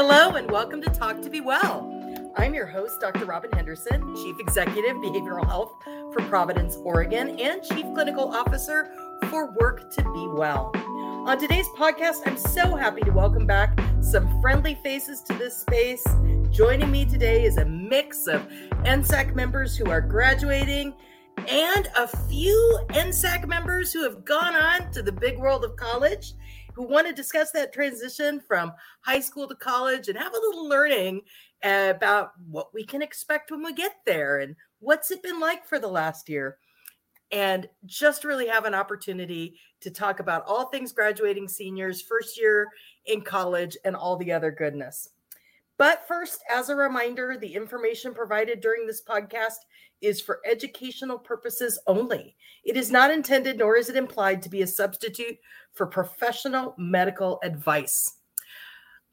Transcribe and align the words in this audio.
Hello, 0.00 0.36
and 0.36 0.48
welcome 0.48 0.80
to 0.80 0.88
Talk 0.90 1.20
to 1.22 1.28
Be 1.28 1.40
Well. 1.40 2.32
I'm 2.36 2.54
your 2.54 2.66
host, 2.66 3.00
Dr. 3.00 3.24
Robin 3.24 3.50
Henderson, 3.50 4.14
Chief 4.14 4.38
Executive 4.38 4.94
Behavioral 4.98 5.44
Health 5.44 5.72
for 5.82 6.22
Providence, 6.28 6.76
Oregon, 6.76 7.30
and 7.40 7.64
Chief 7.64 7.84
Clinical 7.94 8.32
Officer 8.32 8.92
for 9.28 9.50
Work 9.58 9.90
to 9.94 10.02
Be 10.04 10.28
Well. 10.28 10.70
On 11.26 11.36
today's 11.36 11.66
podcast, 11.76 12.18
I'm 12.26 12.36
so 12.36 12.76
happy 12.76 13.00
to 13.00 13.10
welcome 13.10 13.44
back 13.44 13.76
some 14.00 14.40
friendly 14.40 14.76
faces 14.84 15.20
to 15.22 15.32
this 15.32 15.56
space. 15.56 16.06
Joining 16.52 16.92
me 16.92 17.04
today 17.04 17.42
is 17.42 17.56
a 17.56 17.64
mix 17.64 18.28
of 18.28 18.48
NSAC 18.84 19.34
members 19.34 19.76
who 19.76 19.90
are 19.90 20.00
graduating 20.00 20.94
and 21.48 21.88
a 21.96 22.06
few 22.06 22.78
NSAC 22.90 23.48
members 23.48 23.92
who 23.92 24.04
have 24.04 24.24
gone 24.24 24.54
on 24.54 24.92
to 24.92 25.02
the 25.02 25.10
big 25.10 25.38
world 25.38 25.64
of 25.64 25.74
college 25.74 26.34
who 26.78 26.84
want 26.84 27.08
to 27.08 27.12
discuss 27.12 27.50
that 27.50 27.72
transition 27.72 28.38
from 28.38 28.72
high 29.00 29.18
school 29.18 29.48
to 29.48 29.54
college 29.56 30.06
and 30.06 30.16
have 30.16 30.32
a 30.32 30.38
little 30.38 30.68
learning 30.68 31.20
about 31.64 32.30
what 32.48 32.72
we 32.72 32.84
can 32.84 33.02
expect 33.02 33.50
when 33.50 33.64
we 33.64 33.72
get 33.72 33.96
there 34.06 34.38
and 34.38 34.54
what's 34.78 35.10
it 35.10 35.20
been 35.20 35.40
like 35.40 35.66
for 35.66 35.80
the 35.80 35.88
last 35.88 36.28
year 36.28 36.56
and 37.32 37.68
just 37.84 38.22
really 38.22 38.46
have 38.46 38.64
an 38.64 38.74
opportunity 38.74 39.58
to 39.80 39.90
talk 39.90 40.20
about 40.20 40.44
all 40.46 40.66
things 40.66 40.92
graduating 40.92 41.48
seniors, 41.48 42.00
first 42.00 42.40
year 42.40 42.68
in 43.06 43.22
college, 43.22 43.76
and 43.84 43.96
all 43.96 44.16
the 44.16 44.30
other 44.30 44.52
goodness. 44.52 45.10
But 45.78 46.06
first, 46.06 46.40
as 46.50 46.68
a 46.68 46.76
reminder, 46.76 47.38
the 47.38 47.54
information 47.54 48.12
provided 48.12 48.60
during 48.60 48.86
this 48.86 49.02
podcast 49.02 49.64
is 50.00 50.20
for 50.20 50.40
educational 50.44 51.18
purposes 51.18 51.78
only. 51.86 52.36
It 52.64 52.76
is 52.76 52.90
not 52.90 53.10
intended, 53.10 53.58
nor 53.58 53.76
is 53.76 53.88
it 53.88 53.96
implied 53.96 54.42
to 54.42 54.48
be 54.48 54.62
a 54.62 54.66
substitute 54.66 55.38
for 55.72 55.86
professional 55.86 56.74
medical 56.76 57.38
advice. 57.42 58.16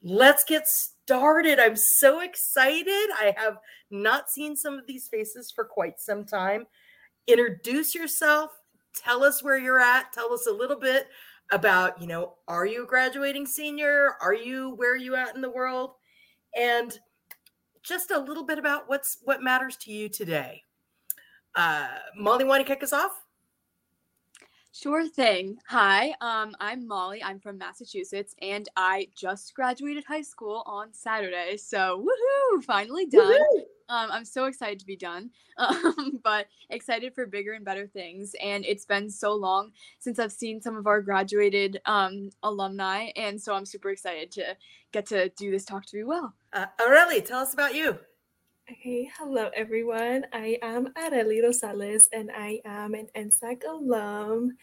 Let's 0.02 0.44
get 0.44 0.68
started. 0.68 1.58
I'm 1.58 1.76
so 1.76 2.20
excited. 2.20 3.08
I 3.18 3.34
have 3.36 3.58
not 3.90 4.30
seen 4.30 4.56
some 4.56 4.78
of 4.78 4.86
these 4.86 5.08
faces 5.08 5.50
for 5.50 5.64
quite 5.64 5.98
some 6.00 6.24
time 6.24 6.66
introduce 7.26 7.94
yourself 7.94 8.52
tell 8.94 9.24
us 9.24 9.42
where 9.42 9.58
you're 9.58 9.80
at 9.80 10.12
tell 10.12 10.32
us 10.32 10.46
a 10.46 10.52
little 10.52 10.78
bit 10.78 11.08
about 11.52 12.00
you 12.00 12.06
know 12.06 12.34
are 12.46 12.66
you 12.66 12.84
a 12.84 12.86
graduating 12.86 13.46
senior 13.46 14.14
are 14.20 14.34
you 14.34 14.74
where 14.76 14.92
are 14.92 14.96
you 14.96 15.16
at 15.16 15.34
in 15.34 15.40
the 15.40 15.50
world 15.50 15.92
and 16.56 16.98
just 17.82 18.10
a 18.10 18.18
little 18.18 18.44
bit 18.44 18.58
about 18.58 18.88
what's 18.88 19.18
what 19.24 19.42
matters 19.42 19.76
to 19.76 19.92
you 19.92 20.08
today 20.08 20.62
uh 21.54 21.88
molly 22.16 22.44
want 22.44 22.64
to 22.64 22.72
kick 22.72 22.82
us 22.82 22.92
off 22.92 23.22
Sure 24.78 25.08
thing. 25.08 25.56
Hi, 25.68 26.12
um, 26.20 26.54
I'm 26.60 26.86
Molly. 26.86 27.22
I'm 27.22 27.40
from 27.40 27.56
Massachusetts, 27.56 28.34
and 28.42 28.68
I 28.76 29.08
just 29.16 29.54
graduated 29.54 30.04
high 30.04 30.20
school 30.20 30.62
on 30.66 30.92
Saturday. 30.92 31.56
So, 31.56 32.04
woohoo! 32.04 32.62
Finally 32.62 33.06
done. 33.06 33.26
Woo-hoo! 33.26 33.64
Um, 33.88 34.10
I'm 34.10 34.26
so 34.26 34.44
excited 34.44 34.78
to 34.80 34.84
be 34.84 34.96
done, 34.96 35.30
um, 35.56 36.20
but 36.22 36.48
excited 36.68 37.14
for 37.14 37.24
bigger 37.24 37.54
and 37.54 37.64
better 37.64 37.86
things. 37.86 38.34
And 38.42 38.66
it's 38.66 38.84
been 38.84 39.08
so 39.08 39.34
long 39.34 39.70
since 39.98 40.18
I've 40.18 40.30
seen 40.30 40.60
some 40.60 40.76
of 40.76 40.86
our 40.86 41.00
graduated 41.00 41.80
um, 41.86 42.28
alumni, 42.42 43.08
and 43.16 43.40
so 43.40 43.54
I'm 43.54 43.64
super 43.64 43.88
excited 43.88 44.30
to 44.32 44.58
get 44.92 45.06
to 45.06 45.30
do 45.38 45.50
this 45.50 45.64
Talk 45.64 45.86
to 45.86 45.96
Be 45.96 46.04
Well. 46.04 46.34
Uh, 46.56 46.64
Arely, 46.80 47.22
tell 47.22 47.40
us 47.40 47.52
about 47.52 47.74
you. 47.74 47.98
Okay, 48.70 49.10
hello 49.18 49.50
everyone. 49.54 50.24
I 50.32 50.58
am 50.62 50.86
Arely 50.94 51.44
Rosales 51.44 52.04
and 52.14 52.30
I 52.34 52.62
am 52.64 52.94
an 52.94 53.08
NSAC 53.14 53.64
alum. 53.68 54.56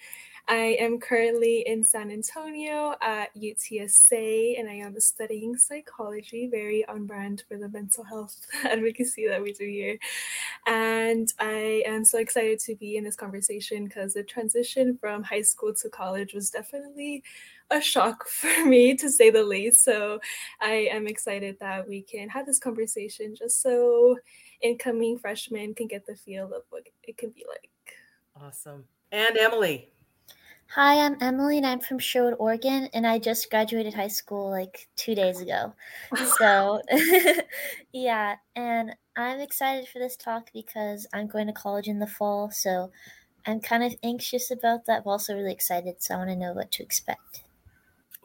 I 0.48 0.76
am 0.80 1.00
currently 1.00 1.64
in 1.68 1.84
San 1.84 2.10
Antonio 2.10 2.96
at 3.00 3.30
UTSA 3.36 4.60
and 4.60 4.68
I 4.68 4.74
am 4.74 5.00
studying 5.00 5.56
psychology, 5.56 6.48
very 6.48 6.84
on 6.88 7.06
brand 7.06 7.44
for 7.48 7.60
the 7.60 7.70
mental 7.70 8.04
health 8.04 8.38
advocacy 8.64 9.28
that 9.28 9.44
we 9.44 9.54
do 9.54 9.68
here. 9.68 10.00
And 10.66 11.32
I 11.40 11.84
am 11.86 12.04
so 12.06 12.18
excited 12.18 12.58
to 12.62 12.76
be 12.76 12.98
in 12.98 13.04
this 13.04 13.16
conversation 13.16 13.86
because 13.86 14.16
the 14.16 14.24
transition 14.24 14.98
from 14.98 15.22
high 15.22 15.44
school 15.44 15.76
to 15.76 15.90
college 15.90 16.34
was 16.34 16.50
definitely 16.50 17.24
a 17.74 17.82
shock 17.82 18.28
for 18.28 18.66
me 18.66 18.96
to 18.96 19.10
say 19.10 19.30
the 19.30 19.44
least. 19.44 19.84
So 19.84 20.20
I 20.62 20.88
am 20.92 21.08
excited 21.08 21.58
that 21.60 21.88
we 21.88 22.02
can 22.02 22.30
have 22.30 22.46
this 22.46 22.60
conversation 22.60 23.36
just 23.36 23.62
so 23.62 24.18
incoming 24.62 25.18
freshmen 25.20 25.74
can 25.74 25.88
get 25.88 26.06
the 26.06 26.16
feel 26.16 26.46
of 26.46 26.64
what 26.70 26.84
it 27.04 27.18
can 27.18 27.32
be 27.32 27.46
like. 27.48 27.70
Awesome. 28.42 28.86
And 29.12 29.38
Emily. 29.38 29.90
Hi, 30.76 31.06
I'm 31.06 31.18
Emily 31.22 31.58
and 31.58 31.68
I'm 31.68 31.82
from 31.82 32.00
Sherwood, 32.00 32.34
Oregon, 32.40 32.90
and 32.96 33.06
I 33.06 33.20
just 33.20 33.52
graduated 33.52 33.94
high 33.94 34.08
school 34.08 34.50
like 34.50 34.88
two 34.96 35.14
days 35.14 35.40
ago. 35.40 35.72
So, 36.40 36.82
yeah, 37.94 38.38
and 38.56 38.96
I'm 39.16 39.40
excited 39.40 39.88
for 39.88 40.00
this 40.00 40.16
talk 40.16 40.50
because 40.52 41.06
I'm 41.14 41.28
going 41.28 41.46
to 41.46 41.54
college 41.54 41.88
in 41.88 42.00
the 42.00 42.08
fall. 42.08 42.50
So, 42.50 42.90
I'm 43.46 43.60
kind 43.60 43.84
of 43.84 43.94
anxious 44.02 44.50
about 44.50 44.86
that, 44.88 45.04
but 45.04 45.12
also 45.12 45.36
really 45.36 45.52
excited. 45.52 46.02
So, 46.02 46.16
I 46.16 46.18
want 46.18 46.32
to 46.32 46.36
know 46.36 46.54
what 46.54 46.72
to 46.72 46.82
expect. 46.82 47.43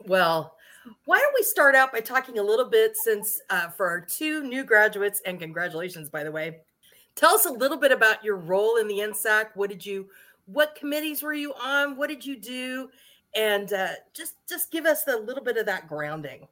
Well, 0.05 0.55
why 1.05 1.19
don't 1.19 1.33
we 1.35 1.43
start 1.43 1.75
out 1.75 1.91
by 1.91 1.99
talking 1.99 2.39
a 2.39 2.43
little 2.43 2.69
bit 2.69 2.95
since 2.95 3.41
uh, 3.49 3.69
for 3.69 3.87
our 3.87 4.01
two 4.01 4.43
new 4.43 4.63
graduates, 4.63 5.21
and 5.25 5.39
congratulations, 5.39 6.09
by 6.09 6.23
the 6.23 6.31
way. 6.31 6.61
Tell 7.15 7.35
us 7.35 7.45
a 7.45 7.51
little 7.51 7.77
bit 7.77 7.91
about 7.91 8.23
your 8.23 8.37
role 8.37 8.77
in 8.77 8.87
the 8.87 8.99
NSAC. 8.99 9.47
What 9.55 9.69
did 9.69 9.85
you 9.85 10.07
what 10.45 10.75
committees 10.75 11.21
were 11.21 11.33
you 11.33 11.53
on? 11.53 11.95
What 11.95 12.09
did 12.09 12.25
you 12.25 12.39
do? 12.39 12.89
And 13.35 13.71
uh, 13.73 13.89
just 14.13 14.35
just 14.47 14.71
give 14.71 14.85
us 14.85 15.07
a 15.07 15.15
little 15.15 15.43
bit 15.43 15.57
of 15.57 15.65
that 15.67 15.87
grounding. 15.87 16.47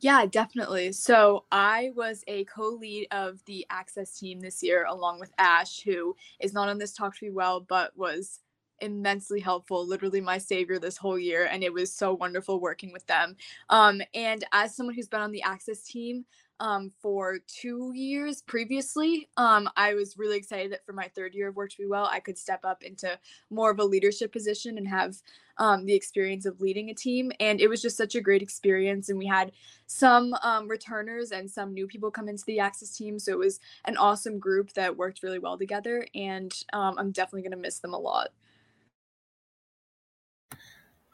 Yeah, 0.00 0.24
definitely. 0.26 0.92
So 0.92 1.44
I 1.52 1.92
was 1.94 2.24
a 2.26 2.44
co-lead 2.44 3.08
of 3.10 3.44
the 3.44 3.66
Access 3.68 4.18
team 4.18 4.40
this 4.40 4.62
year, 4.62 4.86
along 4.86 5.20
with 5.20 5.30
Ash, 5.36 5.82
who 5.82 6.16
is 6.40 6.54
not 6.54 6.70
on 6.70 6.78
this 6.78 6.92
talk 6.92 7.14
to 7.14 7.26
be 7.26 7.30
well, 7.30 7.60
but 7.60 7.96
was 7.96 8.40
immensely 8.80 9.40
helpful 9.40 9.86
literally 9.86 10.20
my 10.20 10.38
savior 10.38 10.78
this 10.78 10.96
whole 10.96 11.18
year 11.18 11.46
and 11.46 11.62
it 11.62 11.72
was 11.72 11.92
so 11.92 12.14
wonderful 12.14 12.60
working 12.60 12.92
with 12.92 13.06
them 13.06 13.36
um, 13.68 14.00
and 14.14 14.44
as 14.52 14.74
someone 14.74 14.94
who's 14.94 15.08
been 15.08 15.20
on 15.20 15.32
the 15.32 15.42
access 15.42 15.82
team 15.82 16.24
um, 16.60 16.92
for 17.00 17.38
two 17.46 17.92
years 17.94 18.42
previously. 18.42 19.28
Um, 19.38 19.68
I 19.76 19.94
was 19.94 20.18
really 20.18 20.36
excited 20.36 20.70
that 20.72 20.84
for 20.84 20.92
my 20.92 21.10
third 21.16 21.34
year 21.34 21.48
of 21.48 21.56
Work 21.56 21.70
to 21.70 21.78
Be 21.78 21.86
Well, 21.86 22.04
I 22.04 22.20
could 22.20 22.36
step 22.36 22.64
up 22.64 22.82
into 22.82 23.18
more 23.48 23.70
of 23.70 23.78
a 23.78 23.84
leadership 23.84 24.30
position 24.30 24.76
and 24.76 24.86
have 24.86 25.16
um, 25.56 25.86
the 25.86 25.94
experience 25.94 26.46
of 26.46 26.60
leading 26.60 26.90
a 26.90 26.94
team. 26.94 27.32
And 27.40 27.60
it 27.60 27.68
was 27.68 27.82
just 27.82 27.96
such 27.96 28.14
a 28.14 28.20
great 28.20 28.42
experience. 28.42 29.08
And 29.08 29.18
we 29.18 29.26
had 29.26 29.52
some 29.86 30.34
um, 30.42 30.68
returners 30.68 31.32
and 31.32 31.50
some 31.50 31.72
new 31.72 31.86
people 31.86 32.10
come 32.10 32.28
into 32.28 32.44
the 32.44 32.60
Access 32.60 32.96
team. 32.96 33.18
So 33.18 33.32
it 33.32 33.38
was 33.38 33.58
an 33.86 33.96
awesome 33.96 34.38
group 34.38 34.72
that 34.74 34.96
worked 34.96 35.22
really 35.22 35.38
well 35.38 35.56
together. 35.56 36.06
And 36.14 36.54
um, 36.74 36.96
I'm 36.98 37.10
definitely 37.10 37.42
going 37.42 37.50
to 37.52 37.56
miss 37.56 37.78
them 37.78 37.94
a 37.94 37.98
lot. 37.98 38.28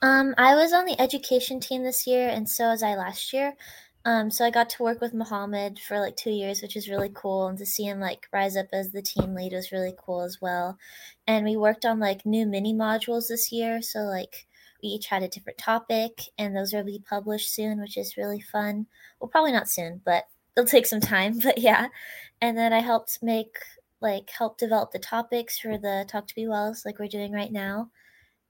Um, 0.03 0.35
I 0.37 0.55
was 0.55 0.73
on 0.73 0.85
the 0.85 1.01
education 1.01 1.61
team 1.61 1.83
this 1.83 2.07
year, 2.07 2.29
and 2.29 2.49
so 2.49 2.69
was 2.69 2.83
I 2.83 2.95
last 2.97 3.33
year. 3.33 3.57
Um, 4.05 4.31
so 4.31 4.45
I 4.45 4.51
got 4.51 4.71
to 4.71 4.83
work 4.85 5.01
with 5.01 5.15
Mohammed 5.15 5.81
for 5.81 5.99
like 5.99 6.17
two 6.17 6.31
years, 6.31 6.63
which 6.63 6.77
is 6.77 6.89
really 6.89 7.11
cool, 7.13 7.49
and 7.49 7.59
to 7.59 7.67
see 7.67 7.85
him 7.85 7.99
like 7.99 8.29
rise 8.33 8.57
up 8.57 8.67
as 8.73 8.93
the 8.93 9.03
team 9.03 9.35
lead 9.35 9.53
was 9.53 9.73
really 9.73 9.95
cool 9.99 10.21
as 10.23 10.39
well. 10.41 10.79
And 11.27 11.45
we 11.45 11.57
worked 11.57 11.85
on 11.85 11.99
like 11.99 12.25
new 12.27 12.47
mini 12.47 12.75
modules 12.75 13.29
this 13.29 13.51
year, 13.51 13.83
so 13.83 14.01
like 14.01 14.47
we 14.83 14.91
each 14.91 15.07
had 15.07 15.23
a 15.23 15.29
different 15.29 15.59
topic, 15.59 16.23
and 16.39 16.55
those 16.55 16.73
will 16.73 16.85
be 16.85 17.03
published 17.09 17.53
soon, 17.53 17.81
which 17.81 17.97
is 17.97 18.17
really 18.17 18.41
fun. 18.41 18.87
Well, 19.19 19.29
probably 19.29 19.53
not 19.53 19.69
soon, 19.69 20.03
but 20.05 20.29
it'll 20.57 20.69
take 20.69 20.87
some 20.87 21.01
time. 21.01 21.41
But 21.43 21.59
yeah, 21.59 21.89
and 22.41 22.57
then 22.57 22.73
I 22.73 22.81
helped 22.81 23.23
make 23.23 23.57
like 24.01 24.31
help 24.31 24.59
develop 24.59 24.93
the 24.93 24.99
topics 24.99 25.59
for 25.59 25.79
the 25.79 26.05
Talk 26.09 26.29
to 26.29 26.35
Be 26.35 26.47
Wells, 26.47 26.85
like 26.85 26.99
we're 26.99 27.09
doing 27.09 27.33
right 27.33 27.53
now. 27.53 27.91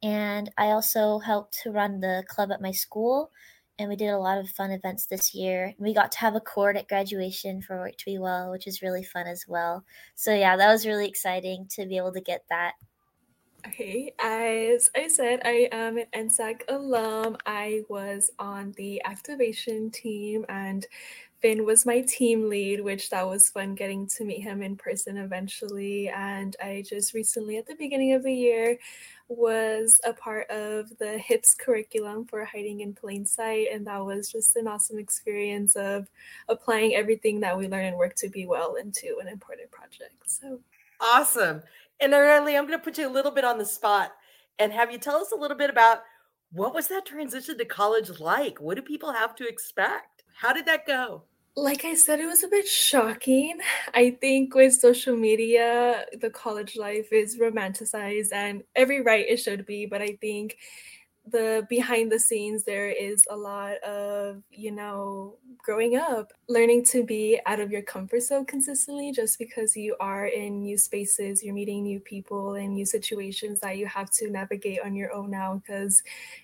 And 0.02 0.50
I 0.56 0.66
also 0.66 1.18
helped 1.18 1.58
to 1.62 1.70
run 1.70 2.00
the 2.00 2.24
club 2.28 2.50
at 2.52 2.60
my 2.60 2.72
school 2.72 3.30
and 3.78 3.88
we 3.90 3.96
did 3.96 4.08
a 4.08 4.18
lot 4.18 4.38
of 4.38 4.48
fun 4.48 4.70
events 4.70 5.06
this 5.06 5.34
year. 5.34 5.74
We 5.78 5.92
got 5.92 6.12
to 6.12 6.18
have 6.18 6.34
a 6.34 6.40
court 6.40 6.76
at 6.76 6.88
graduation 6.88 7.60
for 7.60 7.76
Work 7.78 7.96
to 7.98 8.04
Be 8.06 8.18
Well, 8.18 8.50
which 8.50 8.66
is 8.66 8.80
really 8.80 9.02
fun 9.02 9.26
as 9.26 9.44
well. 9.46 9.84
So 10.14 10.34
yeah, 10.34 10.56
that 10.56 10.72
was 10.72 10.86
really 10.86 11.06
exciting 11.06 11.66
to 11.70 11.86
be 11.86 11.98
able 11.98 12.12
to 12.12 12.20
get 12.20 12.44
that. 12.48 12.72
Okay, 13.66 14.12
as 14.20 14.88
I 14.94 15.08
said, 15.08 15.40
I 15.44 15.68
am 15.72 15.98
an 15.98 16.06
NSAC 16.14 16.62
alum. 16.68 17.36
I 17.46 17.82
was 17.88 18.30
on 18.38 18.72
the 18.76 19.02
activation 19.04 19.90
team 19.90 20.46
and 20.48 20.86
Finn 21.46 21.64
was 21.64 21.86
my 21.86 22.00
team 22.00 22.48
lead, 22.48 22.80
which 22.80 23.08
that 23.10 23.24
was 23.24 23.50
fun 23.50 23.76
getting 23.76 24.08
to 24.08 24.24
meet 24.24 24.40
him 24.40 24.62
in 24.62 24.74
person 24.74 25.16
eventually. 25.16 26.08
And 26.08 26.56
I 26.60 26.82
just 26.84 27.14
recently, 27.14 27.56
at 27.56 27.68
the 27.68 27.76
beginning 27.76 28.14
of 28.14 28.24
the 28.24 28.34
year, 28.34 28.76
was 29.28 30.00
a 30.04 30.12
part 30.12 30.50
of 30.50 30.90
the 30.98 31.18
HIPS 31.18 31.54
curriculum 31.54 32.24
for 32.24 32.44
hiding 32.44 32.80
in 32.80 32.94
plain 32.94 33.24
sight. 33.24 33.68
And 33.72 33.86
that 33.86 34.04
was 34.04 34.28
just 34.32 34.56
an 34.56 34.66
awesome 34.66 34.98
experience 34.98 35.76
of 35.76 36.08
applying 36.48 36.96
everything 36.96 37.38
that 37.42 37.56
we 37.56 37.68
learn 37.68 37.84
and 37.84 37.96
work 37.96 38.16
to 38.16 38.28
be 38.28 38.44
well 38.44 38.74
into 38.74 39.18
an 39.20 39.28
important 39.28 39.70
project. 39.70 40.16
So 40.26 40.58
awesome. 41.00 41.62
And 42.00 42.12
Arely, 42.12 42.58
I'm 42.58 42.66
going 42.66 42.76
to 42.76 42.84
put 42.84 42.98
you 42.98 43.08
a 43.08 43.08
little 43.08 43.30
bit 43.30 43.44
on 43.44 43.58
the 43.58 43.66
spot 43.66 44.10
and 44.58 44.72
have 44.72 44.90
you 44.90 44.98
tell 44.98 45.18
us 45.18 45.30
a 45.30 45.38
little 45.38 45.56
bit 45.56 45.70
about 45.70 46.00
what 46.50 46.74
was 46.74 46.88
that 46.88 47.06
transition 47.06 47.56
to 47.56 47.64
college 47.64 48.18
like? 48.18 48.60
What 48.60 48.74
do 48.74 48.82
people 48.82 49.12
have 49.12 49.36
to 49.36 49.46
expect? 49.46 50.24
How 50.34 50.52
did 50.52 50.66
that 50.66 50.88
go? 50.88 51.22
Like 51.58 51.86
I 51.86 51.94
said, 51.94 52.20
it 52.20 52.26
was 52.26 52.42
a 52.44 52.48
bit 52.48 52.68
shocking. 52.68 53.58
I 53.94 54.10
think 54.20 54.54
with 54.54 54.74
social 54.74 55.16
media, 55.16 56.04
the 56.20 56.28
college 56.28 56.76
life 56.76 57.12
is 57.12 57.38
romanticized 57.38 58.30
and 58.32 58.62
every 58.74 59.00
right 59.00 59.24
it 59.26 59.38
should 59.38 59.64
be, 59.64 59.86
but 59.86 60.02
I 60.02 60.18
think 60.20 60.58
the 61.30 61.66
behind 61.68 62.10
the 62.10 62.18
scenes 62.18 62.62
there 62.62 62.88
is 62.88 63.24
a 63.30 63.36
lot 63.36 63.76
of 63.78 64.42
you 64.52 64.70
know 64.70 65.34
growing 65.58 65.96
up 65.96 66.32
learning 66.48 66.84
to 66.84 67.02
be 67.04 67.40
out 67.46 67.58
of 67.58 67.70
your 67.72 67.82
comfort 67.82 68.20
zone 68.20 68.44
consistently 68.44 69.10
just 69.10 69.38
because 69.38 69.76
you 69.76 69.96
are 69.98 70.26
in 70.26 70.62
new 70.62 70.78
spaces 70.78 71.42
you're 71.42 71.54
meeting 71.54 71.82
new 71.82 71.98
people 71.98 72.54
and 72.54 72.74
new 72.74 72.86
situations 72.86 73.58
that 73.58 73.76
you 73.76 73.86
have 73.86 74.10
to 74.10 74.30
navigate 74.30 74.80
on 74.84 74.94
your 74.94 75.12
own 75.12 75.30
now 75.30 75.60
because 75.66 76.02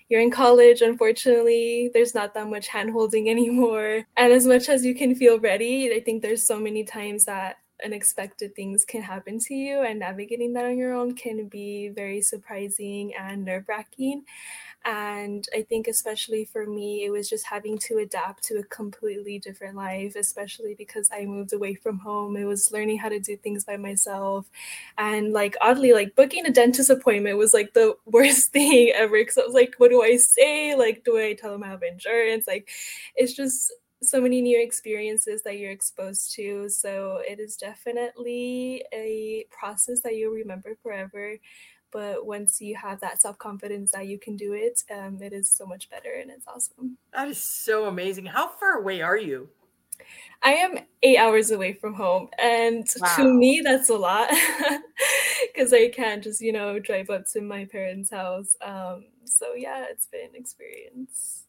you're 0.09 0.21
in 0.21 0.31
college 0.31 0.81
unfortunately 0.81 1.89
there's 1.93 2.13
not 2.13 2.33
that 2.33 2.49
much 2.49 2.67
hand 2.67 2.91
holding 2.91 3.29
anymore. 3.33 4.03
And 4.17 4.33
as 4.33 4.45
much 4.45 4.69
as 4.69 4.85
you 4.85 4.93
can 4.93 5.15
feel 5.15 5.39
ready 5.39 5.93
i 5.93 5.99
think 5.99 6.21
there's 6.21 6.45
so 6.45 6.59
many 6.59 6.83
times 6.83 7.25
that 7.25 7.57
unexpected 7.83 8.55
things 8.55 8.85
can 8.85 9.01
happen 9.01 9.39
to 9.39 9.53
you 9.53 9.81
and 9.81 9.99
navigating 9.99 10.53
that 10.53 10.65
on 10.65 10.77
your 10.77 10.93
own 10.93 11.13
can 11.15 11.47
be 11.47 11.89
very 11.89 12.21
surprising 12.21 13.13
and 13.15 13.43
nerve-wracking 13.43 14.23
and 14.85 15.47
I 15.55 15.61
think, 15.61 15.87
especially 15.87 16.43
for 16.43 16.65
me, 16.65 17.05
it 17.05 17.09
was 17.09 17.29
just 17.29 17.45
having 17.45 17.77
to 17.79 17.99
adapt 17.99 18.43
to 18.45 18.57
a 18.57 18.63
completely 18.63 19.39
different 19.39 19.77
life, 19.77 20.15
especially 20.17 20.75
because 20.75 21.09
I 21.13 21.25
moved 21.25 21.53
away 21.53 21.75
from 21.75 21.99
home. 21.99 22.35
It 22.35 22.43
was 22.43 22.71
learning 22.71 22.97
how 22.97 23.07
to 23.07 23.19
do 23.19 23.37
things 23.37 23.63
by 23.63 23.77
myself. 23.77 24.49
And 24.97 25.31
like, 25.31 25.55
oddly, 25.61 25.93
like 25.93 26.15
booking 26.15 26.45
a 26.45 26.51
dentist 26.51 26.89
appointment 26.89 27.37
was 27.37 27.53
like 27.53 27.73
the 27.73 27.95
worst 28.05 28.51
thing 28.51 28.91
ever. 28.93 29.23
Cause 29.23 29.37
I 29.37 29.45
was 29.45 29.53
like, 29.53 29.75
what 29.77 29.89
do 29.89 30.01
I 30.03 30.17
say? 30.17 30.75
Like, 30.75 31.03
do 31.05 31.17
I 31.17 31.33
tell 31.33 31.53
them 31.53 31.63
I 31.63 31.69
have 31.69 31.83
insurance? 31.83 32.45
Like, 32.45 32.69
it's 33.15 33.33
just 33.33 33.71
so 34.01 34.19
many 34.19 34.41
new 34.41 34.61
experiences 34.61 35.43
that 35.43 35.57
you're 35.59 35.71
exposed 35.71 36.35
to. 36.35 36.67
So 36.69 37.21
it 37.25 37.39
is 37.39 37.55
definitely 37.55 38.83
a 38.93 39.45
process 39.49 40.01
that 40.01 40.15
you'll 40.15 40.33
remember 40.33 40.75
forever 40.83 41.37
but 41.93 42.25
once 42.25 42.59
you 42.59 42.75
have 42.75 42.99
that 43.01 43.21
self 43.21 43.37
confidence 43.37 43.91
that 43.91 44.07
you 44.07 44.17
can 44.17 44.35
do 44.35 44.53
it, 44.53 44.83
um, 44.91 45.21
it 45.21 45.31
is 45.31 45.49
so 45.49 45.65
much 45.65 45.89
better 45.89 46.13
and 46.19 46.31
it's 46.31 46.47
awesome. 46.47 46.97
That 47.13 47.27
is 47.27 47.37
so 47.37 47.85
amazing. 47.85 48.25
How 48.25 48.47
far 48.47 48.79
away 48.79 49.01
are 49.01 49.17
you? 49.17 49.47
I 50.41 50.53
am 50.53 50.79
eight 51.03 51.17
hours 51.17 51.51
away 51.51 51.73
from 51.73 51.93
home, 51.93 52.27
and 52.37 52.85
wow. 52.99 53.15
to 53.15 53.33
me, 53.33 53.61
that's 53.63 53.89
a 53.89 53.95
lot 53.95 54.29
because 55.55 55.71
I 55.71 55.89
can't 55.89 56.23
just 56.23 56.41
you 56.41 56.51
know 56.51 56.79
drive 56.79 57.09
up 57.09 57.25
to 57.31 57.41
my 57.41 57.65
parents' 57.65 58.09
house. 58.09 58.57
Um, 58.61 59.05
so 59.23 59.53
yeah, 59.53 59.85
it's 59.89 60.07
been 60.07 60.29
an 60.29 60.35
experience. 60.35 61.45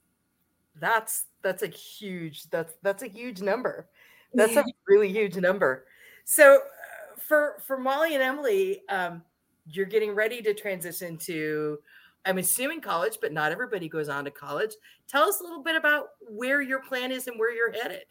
That's 0.79 1.25
that's 1.43 1.63
a 1.63 1.69
huge 1.69 2.51
that's 2.51 2.75
that's 2.83 3.03
a 3.03 3.09
huge 3.09 3.41
number. 3.41 3.89
That's 4.37 4.57
a 4.57 4.65
really 4.89 5.13
huge 5.13 5.37
number. 5.37 5.85
So 6.25 6.57
uh, 6.57 7.17
for 7.21 7.63
for 7.65 7.79
Molly 7.79 8.15
and 8.15 8.23
Emily, 8.23 8.83
um, 8.89 9.23
you're 9.67 9.87
getting 9.87 10.15
ready 10.15 10.43
to 10.43 10.55
transition 10.55 11.17
to 11.17 11.79
i'm 12.25 12.39
assuming 12.39 12.81
college 12.81 13.19
but 13.21 13.33
not 13.33 13.53
everybody 13.53 13.89
goes 13.89 14.09
on 14.09 14.25
to 14.25 14.31
college 14.31 14.73
tell 15.09 15.29
us 15.29 15.41
a 15.41 15.43
little 15.43 15.63
bit 15.63 15.77
about 15.77 16.09
where 16.21 16.63
your 16.63 16.81
plan 16.83 17.11
is 17.11 17.27
and 17.27 17.39
where 17.39 17.55
you're 17.55 17.73
headed 17.73 18.05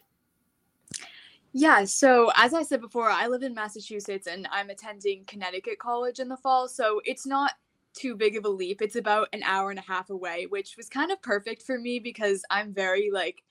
yeah, 1.56 1.84
so 1.84 2.32
as 2.34 2.52
I 2.52 2.64
said 2.64 2.80
before, 2.80 3.08
I 3.08 3.28
live 3.28 3.44
in 3.44 3.54
Massachusetts 3.54 4.26
and 4.26 4.48
I'm 4.50 4.70
attending 4.70 5.24
Connecticut 5.24 5.78
College 5.78 6.18
in 6.18 6.28
the 6.28 6.36
fall. 6.36 6.66
So 6.66 7.00
it's 7.04 7.26
not 7.26 7.52
too 7.94 8.16
big 8.16 8.36
of 8.36 8.44
a 8.44 8.48
leap. 8.48 8.82
It's 8.82 8.96
about 8.96 9.28
an 9.32 9.44
hour 9.44 9.70
and 9.70 9.78
a 9.78 9.82
half 9.82 10.10
away, 10.10 10.46
which 10.46 10.76
was 10.76 10.88
kind 10.88 11.12
of 11.12 11.22
perfect 11.22 11.62
for 11.62 11.78
me 11.78 12.00
because 12.00 12.42
I'm 12.50 12.74
very 12.74 13.08
like 13.12 13.44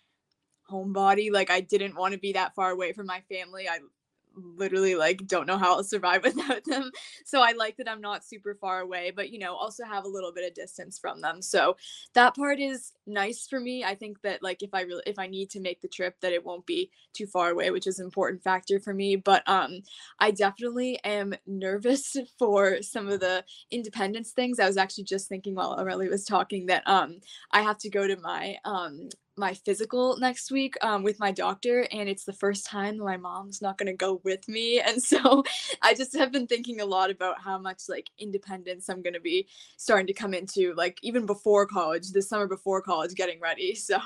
homebody. 0.69 1.31
Like 1.31 1.49
I 1.49 1.61
didn't 1.61 1.95
want 1.95 2.13
to 2.13 2.19
be 2.19 2.33
that 2.33 2.53
far 2.55 2.71
away 2.71 2.91
from 2.91 3.05
my 3.05 3.21
family. 3.31 3.69
I 3.69 3.79
literally 4.35 4.95
like 4.95 5.27
don't 5.27 5.47
know 5.47 5.57
how 5.57 5.75
I'll 5.75 5.83
survive 5.83 6.23
without 6.23 6.63
them. 6.65 6.91
So 7.25 7.41
I 7.41 7.51
like 7.51 7.77
that 7.77 7.89
I'm 7.89 8.01
not 8.01 8.25
super 8.25 8.55
far 8.55 8.79
away, 8.79 9.11
but 9.15 9.29
you 9.31 9.39
know, 9.39 9.55
also 9.55 9.83
have 9.85 10.05
a 10.05 10.09
little 10.09 10.31
bit 10.33 10.47
of 10.47 10.53
distance 10.53 10.97
from 10.99 11.21
them. 11.21 11.41
So 11.41 11.77
that 12.13 12.35
part 12.35 12.59
is 12.59 12.93
nice 13.05 13.47
for 13.47 13.59
me. 13.59 13.83
I 13.83 13.95
think 13.95 14.21
that 14.21 14.41
like 14.43 14.63
if 14.63 14.73
I 14.73 14.81
really 14.81 15.03
if 15.05 15.19
I 15.19 15.27
need 15.27 15.49
to 15.51 15.59
make 15.59 15.81
the 15.81 15.87
trip 15.87 16.15
that 16.21 16.33
it 16.33 16.45
won't 16.45 16.65
be 16.65 16.91
too 17.13 17.27
far 17.27 17.49
away, 17.51 17.71
which 17.71 17.87
is 17.87 17.99
an 17.99 18.05
important 18.05 18.43
factor 18.43 18.79
for 18.79 18.93
me, 18.93 19.15
but 19.15 19.47
um 19.47 19.79
I 20.19 20.31
definitely 20.31 20.99
am 21.03 21.33
nervous 21.45 22.15
for 22.39 22.81
some 22.81 23.07
of 23.09 23.19
the 23.19 23.43
independence 23.71 24.31
things. 24.31 24.59
I 24.59 24.67
was 24.67 24.77
actually 24.77 25.05
just 25.05 25.27
thinking 25.29 25.55
while 25.55 25.77
Arely 25.77 26.09
was 26.09 26.25
talking 26.25 26.67
that 26.67 26.83
um 26.87 27.19
I 27.51 27.61
have 27.61 27.77
to 27.79 27.89
go 27.89 28.07
to 28.07 28.17
my 28.17 28.57
um 28.65 29.09
my 29.35 29.53
physical 29.53 30.17
next 30.19 30.51
week 30.51 30.75
um, 30.81 31.01
with 31.01 31.19
my 31.19 31.31
doctor 31.31 31.87
and 31.91 32.07
it's 32.07 32.23
the 32.23 32.33
first 32.33 32.65
time 32.65 32.97
my 32.97 33.17
mom's 33.17 33.61
not 33.61 33.77
going 33.77 33.87
to 33.87 33.93
go 33.93 34.21
with 34.23 34.47
me 34.47 34.79
and 34.79 35.01
so 35.03 35.43
i 35.81 35.93
just 35.93 36.15
have 36.15 36.31
been 36.31 36.47
thinking 36.47 36.81
a 36.81 36.85
lot 36.85 37.09
about 37.09 37.41
how 37.41 37.57
much 37.57 37.83
like 37.89 38.09
independence 38.19 38.89
i'm 38.89 39.01
going 39.01 39.13
to 39.13 39.19
be 39.19 39.47
starting 39.77 40.07
to 40.07 40.13
come 40.13 40.33
into 40.33 40.73
like 40.75 40.99
even 41.01 41.25
before 41.25 41.65
college 41.65 42.11
this 42.11 42.29
summer 42.29 42.47
before 42.47 42.81
college 42.81 43.13
getting 43.15 43.39
ready 43.39 43.75
so. 43.83 43.99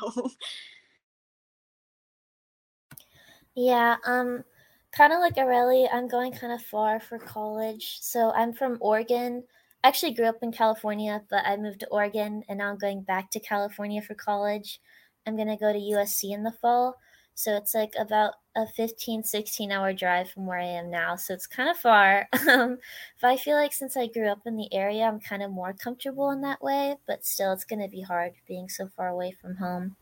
Yeah 3.56 3.95
um 4.06 4.44
kind 4.91 5.12
of 5.12 5.19
like 5.19 5.35
Arely, 5.35 5.88
i'm 5.91 6.07
going 6.07 6.31
kind 6.31 6.53
of 6.53 6.62
far 6.62 7.00
for 7.00 7.19
college 7.19 7.97
so 8.01 8.31
i'm 8.31 8.53
from 8.53 8.77
oregon. 8.80 9.44
I 9.83 9.89
actually 9.89 10.13
grew 10.13 10.25
up 10.25 10.38
in 10.41 10.51
california 10.51 11.21
but 11.30 11.45
i 11.45 11.57
moved 11.57 11.81
to 11.81 11.88
oregon 11.88 12.44
and 12.47 12.59
now 12.59 12.69
i'm 12.69 12.77
going 12.77 13.01
back 13.01 13.31
to 13.31 13.39
california 13.39 14.01
for 14.01 14.13
college 14.15 14.80
I'm 15.27 15.35
going 15.35 15.50
to 15.50 15.57
go 15.57 15.74
to 15.74 15.79
USC 15.79 16.33
in 16.33 16.44
the 16.44 16.51
fall. 16.51 16.97
So 17.35 17.56
it's 17.56 17.75
like 17.75 17.94
about 18.00 18.33
a 18.56 18.65
15, 18.65 19.24
16 19.24 19.71
hour 19.71 19.94
drive 19.94 20.31
from 20.31 20.47
where 20.47 20.57
I 20.57 20.65
am 20.65 20.89
now. 20.89 21.15
So 21.15 21.35
it's 21.35 21.45
kind 21.45 21.69
of 21.69 21.77
far. 21.77 22.27
Um, 22.50 22.77
but 23.21 23.27
I 23.27 23.38
feel 23.38 23.57
like 23.57 23.74
since 23.74 23.97
I 23.97 24.07
grew 24.07 24.29
up 24.29 24.47
in 24.47 24.56
the 24.56 24.74
area, 24.74 25.03
I'm 25.03 25.19
kind 25.19 25.44
of 25.44 25.51
more 25.51 25.74
comfortable 25.74 26.31
in 26.31 26.41
that 26.41 26.63
way. 26.63 26.95
But 27.06 27.25
still, 27.25 27.51
it's 27.51 27.65
going 27.65 27.81
to 27.81 27.89
be 27.89 28.01
hard 28.01 28.33
being 28.47 28.69
so 28.69 28.88
far 28.88 29.09
away 29.09 29.35
from 29.39 29.57
home. 29.57 29.95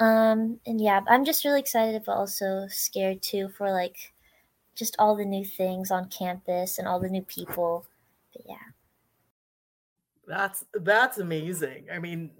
Um, 0.00 0.60
and 0.66 0.80
yeah, 0.80 1.00
I'm 1.08 1.24
just 1.24 1.44
really 1.44 1.60
excited, 1.60 2.02
but 2.04 2.16
also 2.16 2.66
scared 2.68 3.22
too 3.22 3.48
for 3.48 3.70
like 3.70 4.12
just 4.74 4.96
all 4.98 5.16
the 5.16 5.24
new 5.24 5.44
things 5.44 5.90
on 5.90 6.08
campus 6.10 6.78
and 6.78 6.86
all 6.86 7.00
the 7.00 7.08
new 7.08 7.22
people. 7.22 7.86
But 8.32 8.42
yeah. 8.46 8.56
That's 10.26 10.64
that's 10.74 11.18
amazing. 11.18 11.86
I 11.90 11.98
mean, 11.98 12.30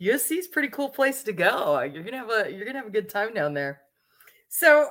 USC 0.00 0.38
is 0.38 0.48
pretty 0.48 0.68
cool 0.68 0.88
place 0.88 1.22
to 1.24 1.32
go. 1.32 1.80
You're 1.82 2.04
gonna 2.04 2.18
have 2.18 2.30
a 2.30 2.52
you're 2.52 2.64
gonna 2.64 2.78
have 2.78 2.86
a 2.86 2.90
good 2.90 3.08
time 3.08 3.34
down 3.34 3.54
there. 3.54 3.82
So, 4.48 4.88